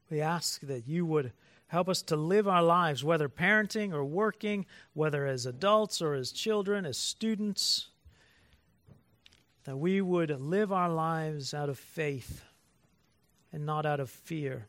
We 0.09 0.19
ask 0.19 0.59
that 0.61 0.87
you 0.89 1.05
would 1.05 1.31
help 1.67 1.87
us 1.87 2.01
to 2.03 2.17
live 2.17 2.49
our 2.49 2.61
lives, 2.61 3.01
whether 3.01 3.29
parenting 3.29 3.93
or 3.93 4.03
working, 4.03 4.65
whether 4.93 5.25
as 5.25 5.45
adults 5.45 6.01
or 6.01 6.13
as 6.13 6.33
children, 6.33 6.85
as 6.85 6.97
students, 6.97 7.87
that 9.63 9.77
we 9.77 10.01
would 10.01 10.37
live 10.41 10.73
our 10.73 10.89
lives 10.89 11.53
out 11.53 11.69
of 11.69 11.79
faith 11.79 12.43
and 13.53 13.65
not 13.65 13.85
out 13.85 14.01
of 14.01 14.09
fear. 14.09 14.65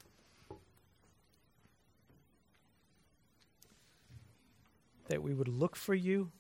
That 5.09 5.25
we 5.25 5.35
would 5.35 5.49
look 5.49 5.75
for 5.75 5.95
you 5.95 6.31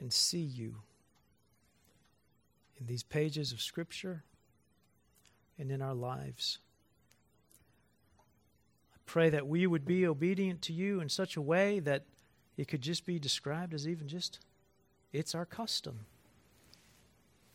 and 0.00 0.12
see 0.12 0.40
you 0.40 0.76
in 2.80 2.86
these 2.86 3.02
pages 3.02 3.52
of 3.52 3.60
Scripture 3.60 4.24
and 5.58 5.70
in 5.70 5.82
our 5.82 5.94
lives. 5.94 6.58
I 8.94 8.98
pray 9.04 9.28
that 9.28 9.46
we 9.46 9.66
would 9.66 9.84
be 9.84 10.06
obedient 10.06 10.62
to 10.62 10.72
you 10.72 11.00
in 11.00 11.10
such 11.10 11.36
a 11.36 11.42
way 11.42 11.78
that 11.80 12.04
it 12.56 12.66
could 12.66 12.80
just 12.80 13.04
be 13.04 13.18
described 13.18 13.74
as 13.74 13.86
even 13.86 14.08
just 14.08 14.40
it's 15.12 15.34
our 15.34 15.44
custom 15.44 16.00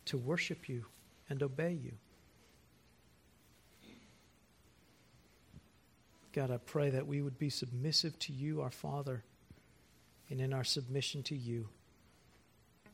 to 0.05 0.17
worship 0.17 0.69
you 0.69 0.85
and 1.29 1.41
obey 1.41 1.73
you. 1.73 1.93
God, 6.31 6.51
I 6.51 6.57
pray 6.57 6.89
that 6.89 7.07
we 7.07 7.21
would 7.21 7.39
be 7.39 7.49
submissive 7.49 8.19
to 8.19 8.33
you, 8.33 8.61
our 8.61 8.69
Father, 8.69 9.23
and 10.29 10.41
in 10.41 10.53
our 10.53 10.65
submission 10.65 11.23
to 11.23 11.35
you, 11.35 11.69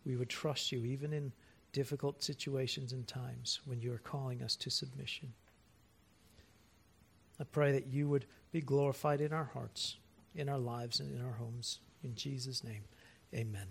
we 0.06 0.16
would 0.16 0.30
trust 0.30 0.72
you 0.72 0.84
even 0.86 1.14
in 1.14 1.32
difficult 1.72 2.24
situations 2.24 2.91
and 2.91 3.08
times 3.08 3.62
when 3.66 3.82
you 3.82 3.93
are 3.93 3.99
calling 3.99 4.41
us 4.41 4.56
to 4.58 4.70
submission. 4.70 5.34
I 7.39 7.43
pray 7.45 7.72
that 7.72 7.88
you 7.88 8.08
would 8.08 8.26
be 8.52 8.62
glorified 8.62 9.22
in 9.22 9.34
our 9.34 9.49
hearts, 9.54 9.97
in 10.36 10.49
our 10.49 10.60
lives, 10.60 10.99
and 10.99 11.16
in 11.16 11.26
our 11.26 11.34
homes. 11.34 11.80
In 12.04 12.16
Jesus' 12.16 12.64
name, 12.64 12.84
amen. 13.34 13.68